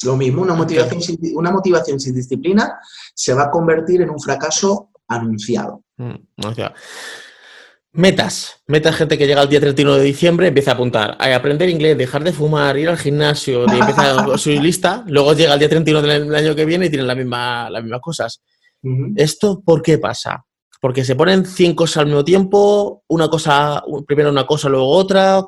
[0.05, 2.79] Lo mismo, una motivación, sin, una motivación sin disciplina
[3.15, 5.83] se va a convertir en un fracaso anunciado.
[5.97, 6.75] Mm, o sea,
[7.95, 8.63] metas.
[8.67, 11.97] Metas, gente que llega el día 31 de diciembre, empieza a apuntar a aprender inglés,
[11.97, 15.05] dejar de fumar, ir al gimnasio, y empieza su lista.
[15.07, 18.01] Luego llega el día 31 del año que viene y tienen la misma, las mismas
[18.01, 18.43] cosas.
[18.83, 19.13] Uh -huh.
[19.17, 20.45] ¿Esto por qué pasa?
[20.81, 25.43] Porque se ponen 100 cosas al mismo tiempo, una cosa, primero una cosa, luego otra.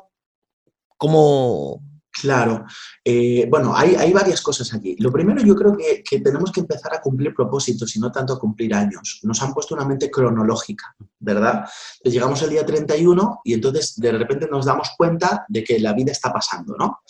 [0.97, 1.83] ¿Cómo,
[2.21, 2.65] Claro.
[3.03, 4.95] Eh, bueno, hay, varias cosas aquí.
[4.99, 8.39] Lo primero, yo creo que, tenemos que empezar a cumplir propósitos y no tanto a
[8.39, 9.19] cumplir años.
[9.23, 11.65] Nos han puesto una mente cronológica, ¿verdad?
[12.03, 16.11] Llegamos el día 31 y entonces de repente nos damos cuenta de que la vida
[16.11, 17.01] está pasando, ¿no?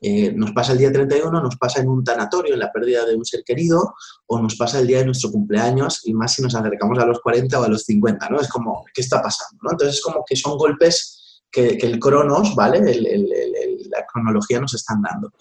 [0.00, 3.16] Eh, nos pasa el día 31, nos pasa en un tanatorio, en la pérdida de
[3.16, 3.94] un ser querido,
[4.26, 7.20] o nos pasa el día de nuestro cumpleaños, y más si nos acercamos a los
[7.20, 8.38] 40 o a los 50, ¿no?
[8.38, 9.58] Es como, ¿qué está pasando?
[9.62, 9.70] ¿no?
[9.72, 11.23] Entonces, como que son golpes
[11.54, 12.78] que, el cronos, ¿vale?
[12.78, 15.32] El, la cronología nos están dando.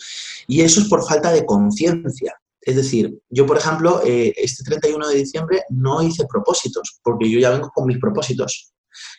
[0.48, 2.36] Y eso es por falta de conciencia.
[2.62, 7.40] Es decir, yo, por ejemplo, eh, este 31 de diciembre no hice propósitos, porque yo
[7.40, 8.74] ya vengo con mis propósitos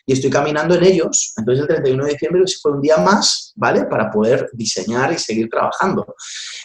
[0.05, 1.33] y estoy caminando en ellos.
[1.37, 3.85] Entonces el 31 de diciembre fue un día más, ¿vale?
[3.85, 6.15] Para poder diseñar y seguir trabajando.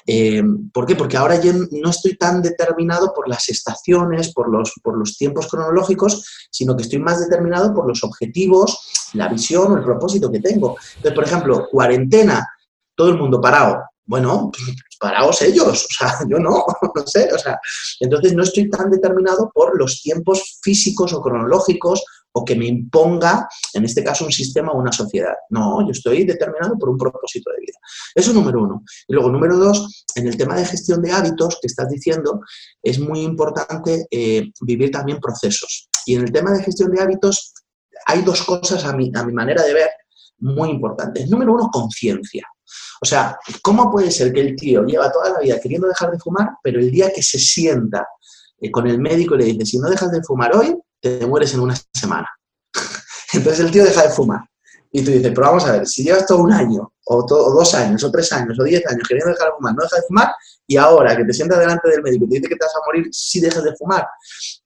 [0.06, 0.42] Eh,
[0.72, 0.96] ¿Por qué?
[0.96, 5.48] Porque ahora yo no estoy tan determinado por las estaciones, por los, por los tiempos
[5.48, 10.40] cronológicos, sino que estoy más determinado por los objetivos, la visión o el propósito que
[10.40, 10.76] tengo.
[10.96, 12.46] Entonces, por ejemplo, cuarentena,
[12.94, 13.82] todo el mundo parado.
[14.04, 17.58] Bueno, pues, paraos ellos, o sea, yo no, no sé, o sea,
[18.00, 23.48] entonces no estoy tan determinado por los tiempos físicos o cronológicos o que me imponga,
[23.74, 25.34] en este caso, un sistema o una sociedad.
[25.50, 27.78] No, yo estoy determinado por un propósito de vida.
[28.14, 28.84] Eso número uno.
[29.08, 32.40] Y luego, número dos, en el tema de gestión de hábitos que estás diciendo,
[32.82, 35.88] es muy importante eh, vivir también procesos.
[36.06, 37.54] Y en el tema de gestión de hábitos,
[38.06, 39.90] hay dos cosas a mi, a mi manera de ver
[40.38, 41.28] muy importantes.
[41.28, 42.46] Número uno, conciencia.
[43.02, 46.18] O sea, ¿cómo puede ser que el tío lleva toda la vida queriendo dejar de
[46.18, 48.06] fumar, pero el día que se sienta
[48.60, 51.54] eh, con el médico y le dice, si no dejas de fumar hoy, te mueres
[51.54, 52.28] en una semana.
[53.32, 54.40] Entonces el tío deja de fumar.
[54.92, 58.02] Y tú dices, pero vamos a ver, si llevas todo un año, o, dos años,
[58.02, 60.34] o tres años, o diez años queriendo dejar de fumar, no dejas de fumar,
[60.66, 62.86] y ahora que te sientas delante del médico y te dice que te vas a
[62.86, 64.06] morir si dejas de fumar.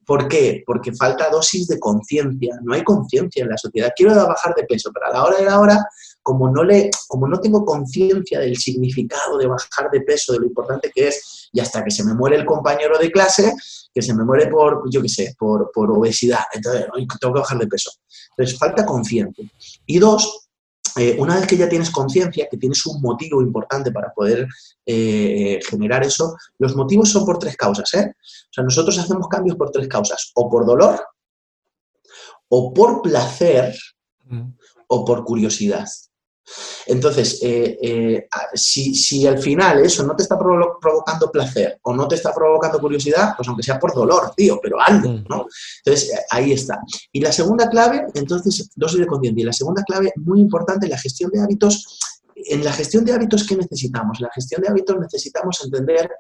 [0.05, 0.63] ¿Por qué?
[0.67, 2.59] Porque falta dosis de conciencia.
[2.63, 3.93] No hay conciencia en la sociedad.
[3.95, 5.87] Quiero bajar de peso, pero a la hora de la hora,
[6.25, 10.47] como no, le, como no tengo conciencia del significado de bajar de peso, de lo
[10.47, 13.55] importante que es, y hasta que se me muere el compañero de clase,
[13.95, 16.41] que se me muere por, yo qué sé, por, por obesidad.
[16.55, 16.87] Entonces,
[17.21, 17.91] tengo que bajar de peso.
[18.31, 19.45] Entonces, falta conciencia.
[19.85, 20.49] Y dos,
[20.97, 24.49] eh, una vez que ya tienes conciencia, que tienes un motivo importante para poder
[24.87, 27.93] eh, generar eso, los motivos son por tres causas.
[27.95, 28.15] ¿eh?
[28.17, 31.05] O sea, nosotros hacemos cambios por tres causas, o por dolor,
[32.49, 33.77] o por placer,
[34.25, 34.49] mm.
[34.89, 35.87] o por curiosidad.
[36.87, 42.17] Entonces, eh, eh, si, al final eso no te está provocando placer o no te
[42.17, 45.25] está provocando curiosidad, pues aunque sea por dolor, tío, pero algo, mm.
[45.29, 45.47] ¿no?
[45.85, 46.81] Entonces, eh, ahí está.
[47.13, 49.43] Y la segunda clave, entonces, dosis de conciencia.
[49.43, 51.99] Y la segunda clave, muy importante, la gestión de hábitos.
[52.37, 54.19] En la gestión de hábitos, ¿qué necesitamos?
[54.19, 56.11] En la gestión de hábitos necesitamos entender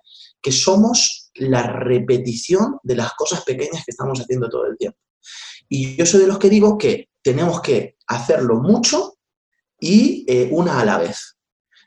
[0.40, 4.98] que somos la repetición de las cosas pequeñas que estamos haciendo todo el tiempo.
[5.68, 9.13] Y yo soy de los que digo que tenemos que hacerlo mucho
[9.80, 11.36] y eh, una a la vez.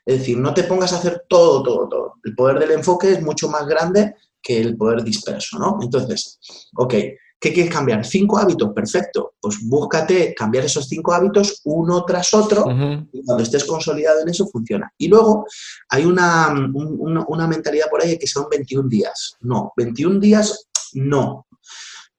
[0.04, 2.14] Es decir, no te pongas a hacer todo, todo, todo.
[2.24, 5.78] El poder del enfoque es mucho más grande que el poder disperso, ¿no?
[5.82, 6.38] Entonces,
[6.76, 6.94] ok,
[7.38, 8.06] ¿qué quieres cambiar?
[8.06, 8.72] ¿Cinco hábitos?
[8.72, 9.34] Perfecto.
[9.40, 12.64] Pues búscate cambiar esos cinco hábitos uno tras otro
[13.12, 14.90] y cuando estés consolidado en eso funciona.
[14.96, 15.46] Y luego
[15.90, 19.36] hay una, una mentalidad por ahí que son 21 días.
[19.40, 21.46] No, 21 días no.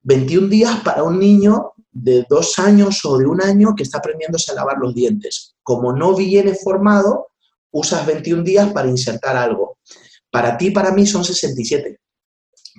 [0.03, 4.51] 21 días para un niño de dos años o de un año que está aprendiéndose
[4.51, 5.55] a lavar los dientes.
[5.61, 7.29] Como no viene formado,
[7.71, 9.77] usas 21 días para insertar algo.
[10.31, 11.99] Para ti, para mí, son 67.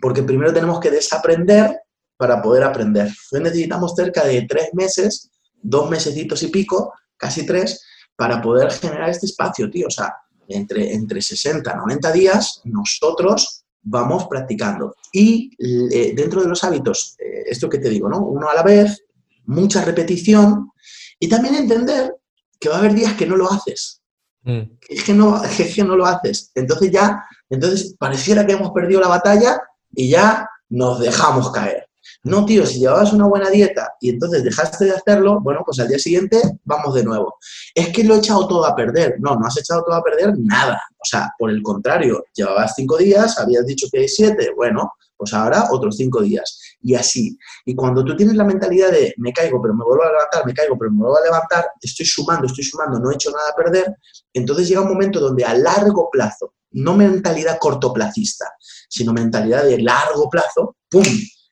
[0.01, 1.81] Porque primero tenemos que desaprender
[2.17, 3.07] para poder aprender.
[3.07, 7.83] Entonces necesitamos cerca de tres meses, dos mesecitos y pico, casi tres,
[8.17, 9.89] para poder generar este espacio, tío.
[9.89, 10.15] O sea,
[10.49, 14.95] entre, entre 60 y 90 días, nosotros vamos practicando.
[15.13, 18.25] Y eh, dentro de los hábitos, eh, esto que te digo, ¿no?
[18.25, 19.05] Uno a la vez,
[19.51, 20.71] mucha repetición
[21.19, 22.15] y también entender
[22.59, 24.01] que va a haber días que no lo haces.
[24.43, 24.63] Mm.
[24.89, 26.51] Es, que no, es que no lo haces.
[26.55, 29.61] Entonces ya, entonces pareciera que hemos perdido la batalla
[29.93, 31.87] y ya nos dejamos caer.
[32.23, 35.89] No, tío, si llevabas una buena dieta y entonces dejaste de hacerlo, bueno, pues al
[35.89, 37.37] día siguiente vamos de nuevo.
[37.75, 39.17] Es que lo he echado todo a perder.
[39.21, 40.81] No, no has echado todo a perder nada.
[40.99, 45.35] O sea, por el contrario, llevabas cinco días, habías dicho que hay siete, bueno, pues
[45.35, 46.59] ahora otros cinco días.
[46.81, 47.37] Y así.
[47.67, 50.55] Y cuando tú tienes la mentalidad de me caigo, pero me vuelvo a levantar, me
[50.55, 53.55] caigo, pero me vuelvo a levantar, estoy sumando, estoy sumando, no he hecho nada a
[53.55, 53.95] perder,
[54.33, 58.47] entonces llega un momento donde a largo plazo, no mentalidad cortoplacista,
[58.89, 61.05] sino mentalidad de largo plazo, ¡pum!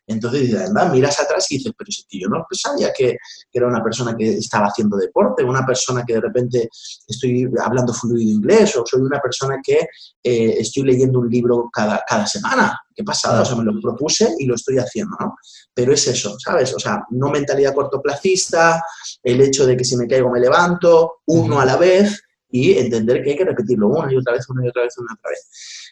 [0.08, 3.16] Entonces, además, miras atrás y dices, pero ese tío no sabía que,
[3.52, 6.68] era una persona que estaba haciendo deporte, una persona que de repente
[7.06, 9.80] estoy hablando fluido inglés o soy una persona que
[10.22, 12.80] eh, estoy leyendo un libro cada, cada semana.
[12.94, 13.42] ¿Qué pasa?
[13.42, 15.36] O sea, me lo propuse y lo estoy haciendo, ¿no?
[15.74, 16.74] Pero es eso, ¿sabes?
[16.74, 18.82] O sea, no mentalidad cortoplacista,
[19.22, 23.22] el hecho de que si me caigo me levanto, uno a la vez y entender
[23.22, 25.30] que hay que repetirlo una y otra vez, una y otra vez, una y otra
[25.30, 25.48] vez.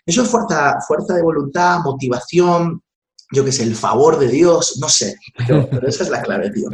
[0.07, 2.83] Eso es fuerza, fuerza de voluntad, motivación,
[3.33, 5.17] yo qué sé, el favor de Dios, no sé,
[5.47, 6.69] pero, esa es la clave, tío.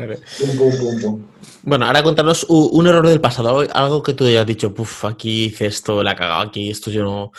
[1.63, 5.67] Bueno, ahora contanos un, error del pasado, algo que tú hayas dicho, puff, aquí hice
[5.67, 7.33] esto, la he cagado, aquí esto yo no...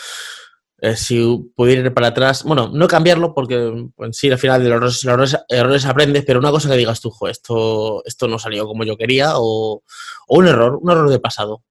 [0.80, 4.70] Eh, si pudiera ir para atrás, bueno, no cambiarlo porque pues, sí, al final de
[4.70, 8.98] los errores, aprendes, pero una cosa que digas tú, esto, esto no salió como yo
[8.98, 9.82] quería o,
[10.28, 11.64] o un error, un error del pasado.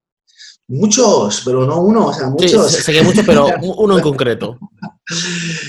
[0.74, 2.72] Muchos, pero no uno, o sea, muchos.
[2.72, 3.46] Sí, sé que muchos, pero
[3.76, 4.58] uno en concreto.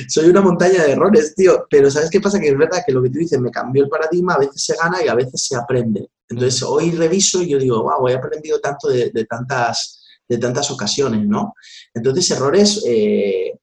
[0.07, 1.67] Soy una montaña de errores, tío.
[1.69, 2.39] Pero ¿sabes qué pasa?
[2.39, 4.77] Que es verdad que lo que tú dices, me cambió el paradigma, a veces se
[4.77, 6.09] gana y a veces se aprende.
[6.29, 6.65] Entonces, mm.
[6.69, 11.53] hoy reviso y yo digo, wow, he aprendido tanto de, tantas, de tantas ocasiones, ¿no?
[11.93, 13.59] Entonces, errores, eh,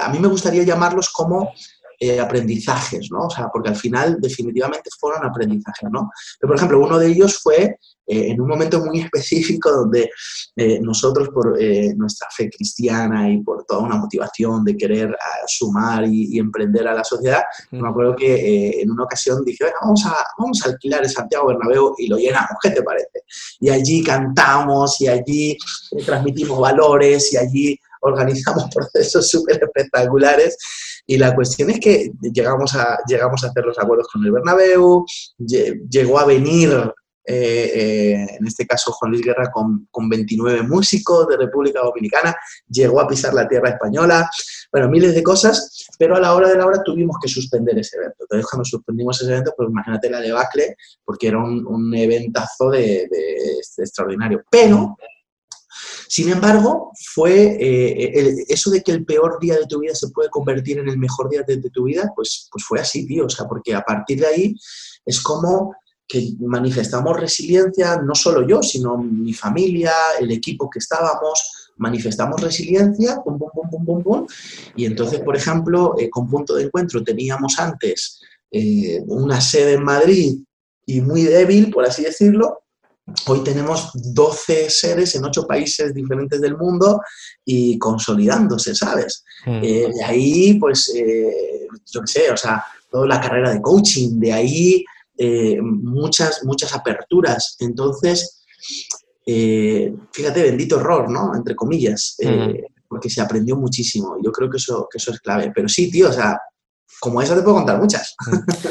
[0.00, 1.52] a mí me gustaría llamarlos como
[2.00, 3.26] eh, aprendizajes, ¿no?
[3.26, 6.10] O sea, porque al final definitivamente fueron aprendizajes, ¿no?
[6.40, 10.10] Pero, por ejemplo, uno de ellos fue eh, en un momento muy específico donde
[10.54, 15.44] eh, nosotros por eh, nuestra fe cristiana y por toda una motivación de querer ah,
[15.46, 20.14] sumar y, emprender a la sociedad, me acuerdo que en una ocasión dije, vamos, a,
[20.38, 23.22] vamos a alquilar el Santiago Bernabéu y lo llenamos, ¿qué te parece?
[23.58, 25.56] Y allí cantamos y allí
[26.04, 30.56] transmitimos valores y allí organizamos procesos súper espectaculares
[31.06, 35.04] y la cuestión es que llegamos a, llegamos a hacer los acuerdos con el Bernabéu,
[35.38, 36.92] llegó a venir
[37.28, 42.36] eh, eh, en este caso Juan Luis Guerra con, con, 29 músicos de República Dominicana,
[42.68, 44.30] llegó a pisar la tierra española,
[44.70, 47.96] bueno, miles de cosas, pero a la hora de la hora tuvimos que suspender ese
[47.96, 48.16] evento.
[48.20, 53.08] Entonces, cuando suspendimos ese evento, pues imagínate la debacle, porque era un, un eventazo de,
[53.10, 54.42] de, extraordinario.
[54.48, 54.96] Pero
[56.08, 60.30] sin embargo, fue eh, eso de que el peor día de tu vida se puede
[60.30, 63.26] convertir en el mejor día de, de, tu vida, pues, pues fue así, tío.
[63.26, 64.54] O sea, porque a partir de ahí
[65.04, 65.74] es como
[66.06, 73.20] que manifestamos resiliencia, no solo yo, sino mi familia, el equipo que estábamos, manifestamos resiliencia,
[73.24, 74.26] pum, pum, pum, pum, pum, pum.
[74.76, 79.84] Y entonces, por ejemplo, eh, con punto de encuentro teníamos antes eh, una sede en
[79.84, 80.38] Madrid
[80.86, 82.62] y muy débil, por así decirlo,
[83.26, 87.00] Hoy tenemos 12 sedes en 8 países diferentes del mundo
[87.44, 89.24] y consolidándose, ¿sabes?
[89.46, 89.60] Mm.
[89.62, 94.18] Eh, de ahí, pues, eh, yo qué sé, o sea, toda la carrera de coaching,
[94.18, 94.84] de ahí
[95.18, 97.56] eh, muchas, muchas aperturas.
[97.60, 98.44] Entonces,
[99.24, 101.34] fíjate, bendito error, ¿no?
[101.34, 102.86] Entre comillas, mm.
[102.88, 104.16] porque se aprendió muchísimo.
[104.22, 105.52] Yo creo que eso, que eso es clave.
[105.54, 106.38] Pero sí, tío, o sea,
[107.00, 108.14] como esa te puedo contar muchas.
[108.26, 108.68] Mm.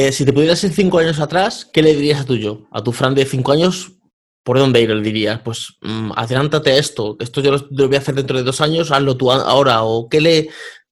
[0.00, 2.68] Eh, si te pudieras ir cinco años atrás, ¿qué le dirías a tu yo?
[2.70, 3.98] A tu Fran de cinco años,
[4.44, 4.90] ¿por dónde ir?
[4.90, 8.60] Le dirías, pues mmm, adelántate esto, esto yo lo, voy a hacer dentro de dos
[8.60, 10.50] años, hazlo tú ahora, o ¿qué, le,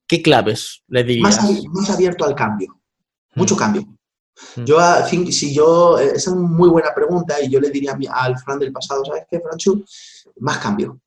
[0.08, 1.40] qué claves le dirías?
[1.40, 2.80] Más, más abierto al cambio,
[3.36, 3.58] mucho mm.
[3.58, 3.95] cambio.
[4.56, 8.58] Yo, si yo, esa es una muy buena pregunta y yo le diría al Fran
[8.58, 9.84] del pasado, ¿sabes qué, Franchu?
[10.40, 11.00] Más cambio.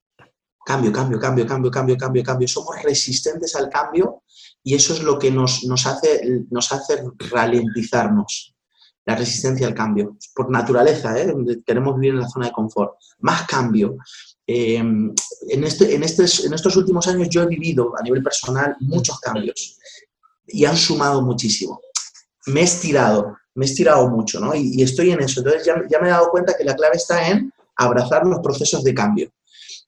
[0.66, 2.48] Cambio, cambio, cambio, cambio, cambio, cambio, cambio.
[2.48, 4.24] Somos resistentes al cambio
[4.64, 8.56] y eso es lo que nos, nos, hace, nos hace ralentizarnos,
[9.06, 10.18] la resistencia al cambio.
[10.36, 11.34] Por naturaleza, ¿eh?
[11.66, 12.94] queremos vivir en la zona de confort.
[13.20, 13.98] Más cambio.
[14.46, 18.76] Eh, en, este, en, este, en estos últimos años yo he vivido a nivel personal
[18.80, 19.78] muchos cambios
[20.48, 21.80] y han sumado muchísimo.
[22.48, 24.56] Me he estirado, me he estirado mucho, ¿no?
[24.56, 25.42] Y, estoy en eso.
[25.42, 28.84] Entonces ya, ya, me he dado cuenta que la clave está en abrazar los procesos
[28.84, 29.32] de cambio.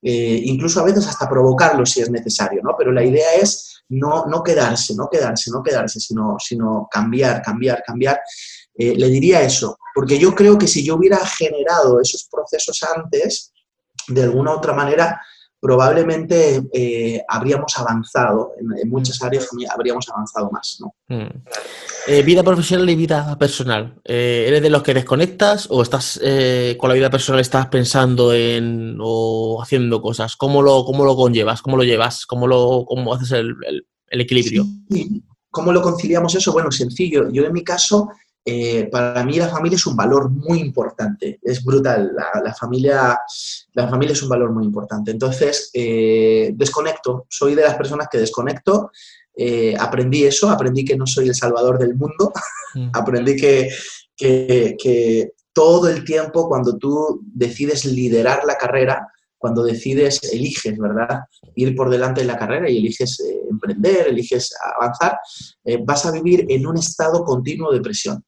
[0.01, 2.75] Eh, incluso a veces hasta provocarlos si es necesario, ¿no?
[2.77, 7.83] Pero la idea es no, no quedarse, no quedarse, no quedarse, sino, sino cambiar, cambiar,
[7.85, 8.19] cambiar.
[8.73, 13.51] Eh, le diría eso, porque yo creo que si yo hubiera generado esos procesos antes,
[14.07, 15.21] de alguna u otra manera,
[15.61, 19.25] probablemente eh, habríamos avanzado, en, en, muchas mm.
[19.25, 20.79] áreas habríamos avanzado más.
[20.81, 20.95] ¿no?
[21.07, 21.29] Mm.
[22.07, 24.01] Eh, vida profesional y vida personal.
[24.03, 26.19] Eh, ¿Eres de los que desconectas o estás
[26.77, 30.35] con la vida personal, estás pensando en o haciendo cosas?
[30.35, 31.61] ¿Cómo lo, cómo lo conllevas?
[31.61, 32.25] ¿Cómo lo llevas?
[32.25, 34.65] ¿Cómo, lo, cómo haces el, el, el equilibrio?
[34.89, 35.23] Sí.
[35.51, 36.53] ¿Cómo lo conciliamos eso?
[36.53, 37.29] Bueno, sencillo.
[37.29, 38.09] Yo en mi caso
[38.43, 43.19] eh, para mí la familia es un valor muy importante, es brutal, la, la, familia,
[43.73, 45.11] la familia es un valor muy importante.
[45.11, 48.91] Entonces, eh, desconecto, soy de las personas que desconecto,
[49.35, 52.33] eh, aprendí eso, aprendí que no soy el salvador del mundo,
[52.73, 52.89] mm.
[52.93, 53.69] aprendí que,
[54.15, 59.05] que, que, todo el tiempo cuando tú decides liderar la carrera,
[59.37, 61.25] cuando decides, eliges, ¿verdad?
[61.55, 65.19] Ir por delante de la carrera y eliges eh, emprender, eliges avanzar,
[65.65, 68.23] eh, vas a vivir en un estado continuo de presión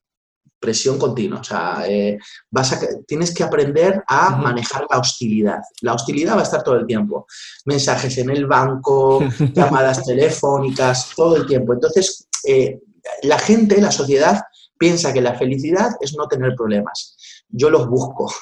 [0.63, 1.41] presión continua.
[1.41, 2.17] O sea, eh,
[2.49, 4.43] vas a, tienes que aprender a uh -huh.
[4.43, 5.59] manejar la hostilidad.
[5.81, 7.25] La hostilidad va a estar todo el tiempo.
[7.65, 9.19] Mensajes en el banco,
[9.53, 11.73] llamadas telefónicas, todo el tiempo.
[11.73, 12.79] Entonces, eh,
[13.23, 14.41] la gente, la sociedad,
[14.77, 17.17] piensa que la felicidad es no tener problemas.
[17.49, 18.33] Yo los busco.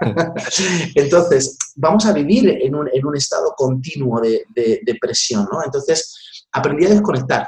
[0.94, 5.62] Entonces, vamos a vivir en un, en un estado continuo de, de, de presión, ¿no?
[5.64, 7.46] Entonces, aprendí a desconectar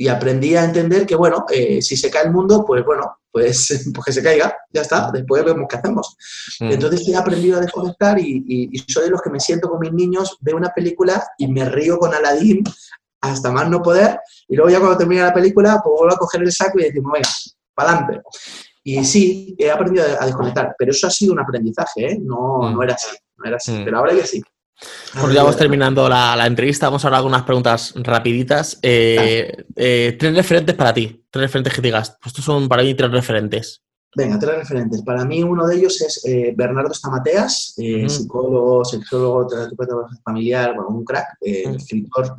[0.00, 3.90] y aprendí a entender que, bueno, eh, si se cae el mundo, pues bueno, pues,
[3.94, 6.16] pues, que se caiga, ya está, después vemos qué hacemos.
[6.60, 6.72] Mm.
[6.72, 9.80] Entonces he aprendido a desconectar y, y, y, soy de los que me siento con
[9.80, 12.64] mis niños, veo una película y me río con Aladdin
[13.20, 14.18] hasta más no poder,
[14.48, 17.12] y luego ya cuando termina la película, pues vuelvo a coger el saco y decimos,
[17.12, 17.28] venga,
[17.74, 18.22] para adelante.
[18.82, 22.18] Y sí, he aprendido a desconectar, pero eso ha sido un aprendizaje, ¿eh?
[22.20, 22.74] no, mm.
[22.74, 23.84] no era así, no era así, mm.
[23.84, 24.42] pero ahora ya sí.
[25.20, 26.86] Pues ya vamos terminando la, la, entrevista.
[26.86, 28.78] Vamos a hablar con unas preguntas rapiditas.
[28.82, 31.24] Eh, eh, tres referentes para ti.
[31.30, 32.16] Tres referentes que digas.
[32.20, 33.82] Pues estos son para mí tres referentes.
[34.14, 35.02] Venga, tres referentes.
[35.02, 38.08] Para mí uno de ellos es eh, Bernardo Stamateas, uh -huh.
[38.08, 41.76] psicólogo, sexólogo, terapeuta familiar, bueno, un crack, uh -huh.
[41.76, 42.36] escritor.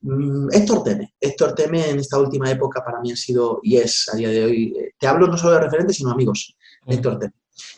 [0.00, 1.14] Mm, Héctor Teme.
[1.20, 4.44] Héctor Teme en esta última época para mí ha sido y es a día de
[4.44, 4.74] hoy.
[4.98, 6.54] Te hablo no solo de referentes, sino amigos.
[6.84, 6.94] Uh -huh.
[6.94, 7.32] Héctor Teme.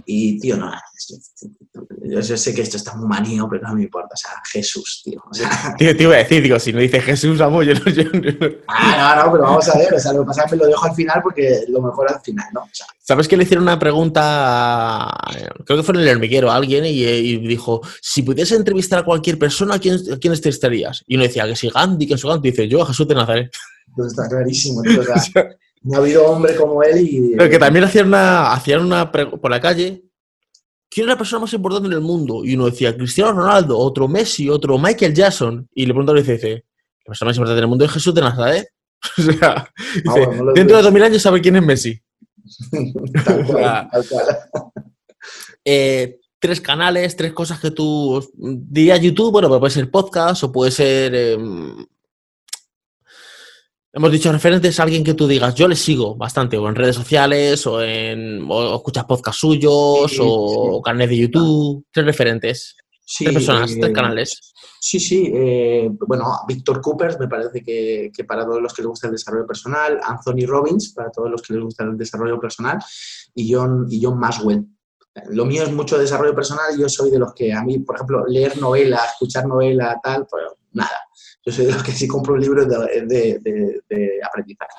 [0.05, 0.73] Y, tío, no,
[2.05, 4.15] yo sé que esto está muy manío, pero no me importa.
[4.15, 5.23] O sea, Jesús, tío.
[5.29, 5.75] O sea...
[5.79, 8.49] Tío, te iba a decir, digo, si no dice Jesús, amo, yo no, yo no.
[8.69, 9.95] Ah, no, no, pero vamos a ver.
[9.95, 12.11] O sea, lo que pasa es que me lo dejo al final porque lo mejor
[12.11, 12.63] al final, ¿no?
[12.63, 15.09] O sea, ¿Sabes que le hicieron una pregunta,
[15.65, 19.05] creo que fue en el hormiguero, a alguien, y, y, dijo, si pudiese entrevistar a
[19.05, 21.05] cualquier persona, ¿a quién, a quién entrevistarías?
[21.07, 23.53] Y uno decía, que si Gandhi, que si Gandhi, dice, yo a Jesús de Nazaret.
[23.95, 25.01] Pues está clarísimo, tío.
[25.01, 25.15] O sea,
[25.87, 27.35] No ha habido hombre como él y...
[27.37, 30.03] Pero que también hacían una, hacían una por la calle.
[30.91, 32.45] ¿Quién es la persona más importante en el mundo?
[32.45, 35.69] Y uno decía Cristiano Ronaldo, otro Messi, otro Michael Jackson.
[35.73, 36.65] Y le preguntaron y dice,
[37.05, 38.69] la persona más importante en el mundo es Jesús de Nazaret.
[39.19, 39.71] o sea,
[40.09, 42.01] ah, dentro de dos mil años sabe quién es Messi.
[43.25, 44.27] tal cual, tal cual.
[45.65, 50.73] Eh, tres canales, tres cosas que tú dirías YouTube, bueno, puede ser podcast o puede
[50.73, 51.15] ser...
[51.15, 51.87] Em,
[53.97, 56.95] hemos dicho referentes a alguien que tú digas, yo le sigo bastante, o en redes
[56.95, 62.77] sociales, o en o escuchas podcast suyos, o, canales de YouTube, tres referentes.
[63.19, 64.53] tres personas, tres eh, canales.
[64.79, 65.33] Sí, sí.
[65.35, 69.15] Eh, bueno, Víctor Coopers me parece que, que, para todos los que les gusta el
[69.15, 72.79] desarrollo personal, Anthony Robbins para todos los que les gusta el desarrollo personal
[73.35, 74.67] y John, y John Maswell
[75.31, 77.95] lo mío es mucho desarrollo personal y yo soy de los que a mí, por
[77.95, 81.06] ejemplo, leer novela, escuchar novela, tal, pues nada.
[81.47, 84.73] Yo soy de los que sí compro un libro de, de, aprendizaje.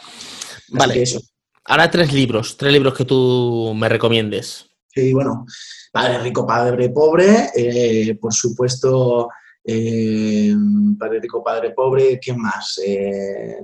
[0.70, 1.02] vale.
[1.02, 1.22] Eso.
[1.64, 4.70] Ahora tres libros, tres libros que tú me recomiendes.
[4.94, 5.46] Sí, bueno,
[5.92, 9.30] Padre Rico, Padre Pobre, eh, por supuesto,
[9.64, 10.54] eh,
[10.98, 12.82] Padre Rico, Padre Pobre, ¿qué más?
[12.86, 13.58] Eh,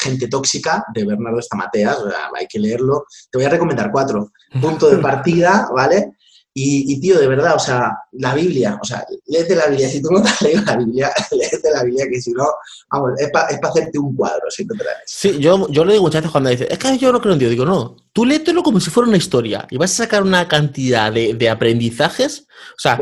[0.00, 1.98] Gente Tóxica, de Bernardo Estamateas,
[2.36, 3.04] hay que leerlo.
[3.30, 4.32] Te voy a recomendar cuatro.
[4.60, 6.12] Punto de partida, ¿vale?
[6.60, 9.88] Y, tío, de verdad, o sea, la Biblia, o sea, léete la Biblia.
[9.88, 12.46] Si tú no te has leído la Biblia, léete la Biblia, que si no,
[12.90, 14.74] vamos, es para hacerte un cuadro, si te
[15.06, 17.38] Sí, yo, yo le digo muchas veces cuando dice, es que yo no creo en
[17.38, 20.48] Dios, digo, no, tú léetelo como si fuera una historia y vas a sacar una
[20.48, 22.46] cantidad de, de aprendizajes,
[22.76, 22.98] o sea,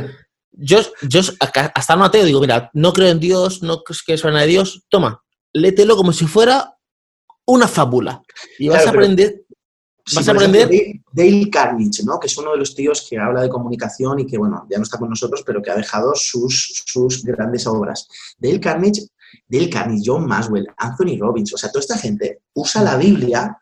[0.52, 4.42] yo, yo hasta no ateo digo, mira, no creo en Dios, no crees que suena
[4.42, 6.76] de Dios, toma, léetelo como si fuera
[7.46, 8.22] una fábula.
[8.58, 9.45] Y vas a aprender.
[10.14, 10.68] Vas a aprender.
[11.12, 12.20] Dale Carnage, ¿no?
[12.20, 14.84] Que es uno de los tíos que habla de comunicación y que, bueno, ya no
[14.84, 18.08] está con nosotros, pero que ha dejado sus, sus grandes obras.
[18.38, 19.02] Dale Carnage,
[19.48, 23.58] Dale Carnage, John Maswell, Anthony Robbins, o sea, toda esta gente usa la Biblia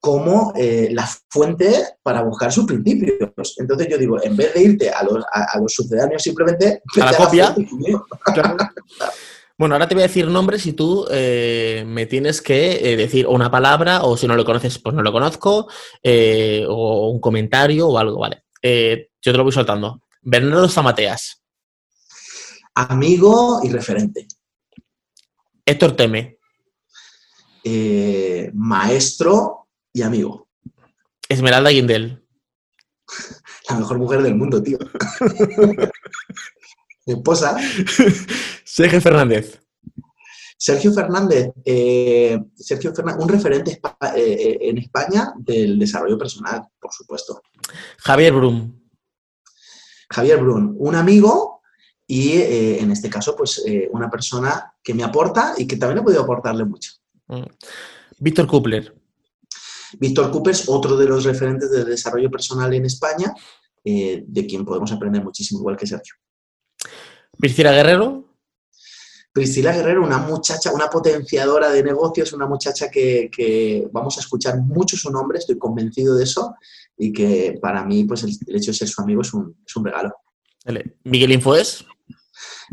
[0.00, 1.72] como eh, la fuente
[2.02, 3.56] para buscar sus principios.
[3.56, 6.82] Entonces yo digo, en vez de irte a los, a, los sucedáneos simplemente...
[7.00, 7.54] A la copia.
[9.56, 13.28] Bueno, ahora te voy a decir nombres y tú eh, me tienes que eh, decir
[13.28, 15.68] una palabra o si no lo conoces, pues no lo conozco,
[16.68, 18.42] o un comentario o algo, ¿vale?
[18.62, 20.02] yo te lo voy soltando.
[20.22, 21.42] Bernardo Zamateas.
[22.74, 24.26] Amigo y referente.
[25.64, 26.38] Héctor Teme.
[28.54, 30.48] maestro y amigo.
[31.28, 32.24] Esmeralda Guindel.
[33.68, 34.78] La mejor mujer del mundo, tío.
[37.06, 37.56] Mi esposa.
[38.64, 39.60] Sergio Fernández.
[40.56, 43.78] Sergio Fernández, eh, Sergio Fernández, un referente eh,
[44.16, 47.42] eh, en España del desarrollo personal, por supuesto.
[47.98, 48.80] Javier Brum.
[50.08, 51.60] Javier Brum, un amigo
[52.06, 56.22] y en este caso, pues una persona que me aporta y que también he podido
[56.22, 56.92] aportarle mucho.
[57.26, 57.44] Mm.
[58.20, 58.94] Víctor Kupler.
[59.98, 63.34] Víctor Coopers, otro de los referentes de desarrollo personal en España,
[63.84, 66.14] de quien podemos aprender muchísimo, igual que Sergio.
[67.38, 68.24] Priscila Guerrero.
[69.32, 74.96] Priscila Guerrero, una muchacha, una potenciadora de negocios, una muchacha que, vamos a escuchar mucho
[74.96, 76.54] su nombre, estoy convencido de eso,
[76.96, 80.14] y que para mí, pues el, hecho de ser su amigo es un, regalo.
[81.02, 81.84] Miguel Infoes.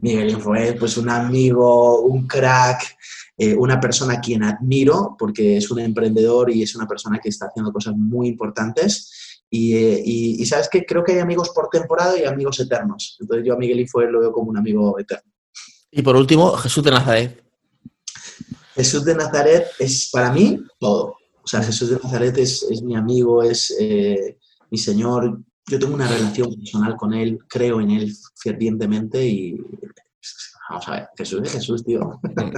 [0.01, 2.95] Miguel Infoes, pues un amigo, un crack,
[3.37, 7.29] eh, una persona a quien admiro porque es un emprendedor y es una persona que
[7.29, 9.30] está haciendo cosas muy importantes.
[9.53, 13.17] Y, eh, sabes que creo que hay amigos por temporada y amigos eternos.
[13.19, 15.29] Entonces yo a Miguel Infoer lo veo como un amigo eterno.
[15.91, 17.43] Y por último, Jesús de Nazaret.
[18.73, 21.17] Jesús de Nazaret es para mí todo.
[21.43, 24.37] O sea, Jesús de Nazaret es, mi amigo, es eh,
[24.69, 25.41] mi Señor.
[25.67, 29.57] Yo tengo una relación personal con Él, creo en Él fervientemente y
[30.69, 32.19] vamos a ver, Jesús es Jesús, tío.
[32.23, 32.55] Mm.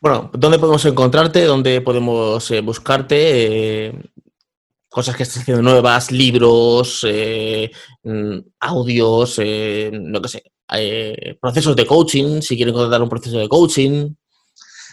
[0.00, 1.44] Bueno, ¿dónde podemos encontrarte?
[1.44, 3.86] ¿Dónde podemos eh, buscarte?
[3.86, 4.10] Eh,
[4.94, 7.68] cosas que estás haciendo nuevas, libros, eh,
[8.04, 9.40] mm, audios,
[9.92, 10.44] no que sé,
[11.40, 14.14] procesos de coaching, si quieren contratar un proceso de coaching.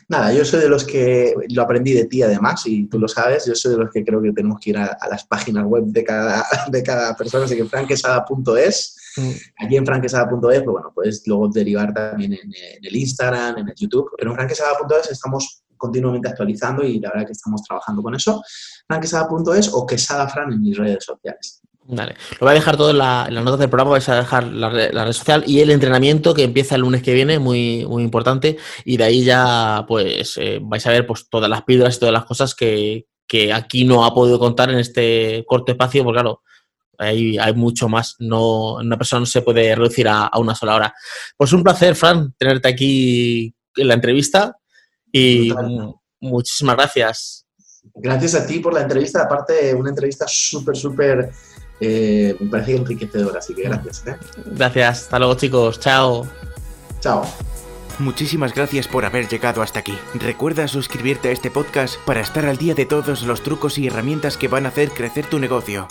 [0.09, 3.45] Nada, yo soy de los que lo aprendí de ti además, y tú lo sabes,
[3.45, 6.03] yo soy de los que creo que tenemos que ir a, las páginas web de
[6.03, 9.31] cada, de cada persona, así que franquesada.es Mm.
[9.65, 14.09] Aquí en franquesada.es, pues bueno, puedes luego derivar también en, el Instagram, en el YouTube,
[14.17, 18.41] pero en franquesada.es estamos continuamente actualizando y la verdad que estamos trabajando con eso.
[18.87, 21.61] Franquesada.es o quesadafran en mis redes sociales.
[21.83, 22.15] Vale.
[22.39, 24.69] Lo voy a dejar todo en, la, las notas del programa, vais a dejar la,
[24.69, 28.97] red social y el entrenamiento que empieza el lunes que viene, muy, muy importante, y
[28.97, 32.25] de ahí ya pues eh, vais a ver pues todas las píldoras y todas las
[32.25, 36.43] cosas que, que aquí no ha podido contar en este corto espacio, porque claro,
[37.01, 38.15] hay, hay mucho más.
[38.19, 40.93] No, una persona no se puede reducir a, una sola hora.
[41.35, 44.55] Pues un placer, Fran, tenerte aquí en la entrevista
[45.11, 45.53] y
[46.19, 47.45] muchísimas gracias.
[47.95, 51.31] Gracias a ti por la entrevista, aparte una entrevista súper, súper,
[51.79, 54.03] eh, me parece enriquecedora, así que gracias.
[54.07, 54.15] ¿eh?
[54.45, 56.27] Gracias, hasta luego chicos, chao.
[56.99, 57.25] Chao.
[57.99, 59.97] Muchísimas gracias por haber llegado hasta aquí.
[60.15, 64.37] Recuerda suscribirte a este podcast para estar al día de todos los trucos y herramientas
[64.37, 65.87] que van a hacer crecer tu negocio.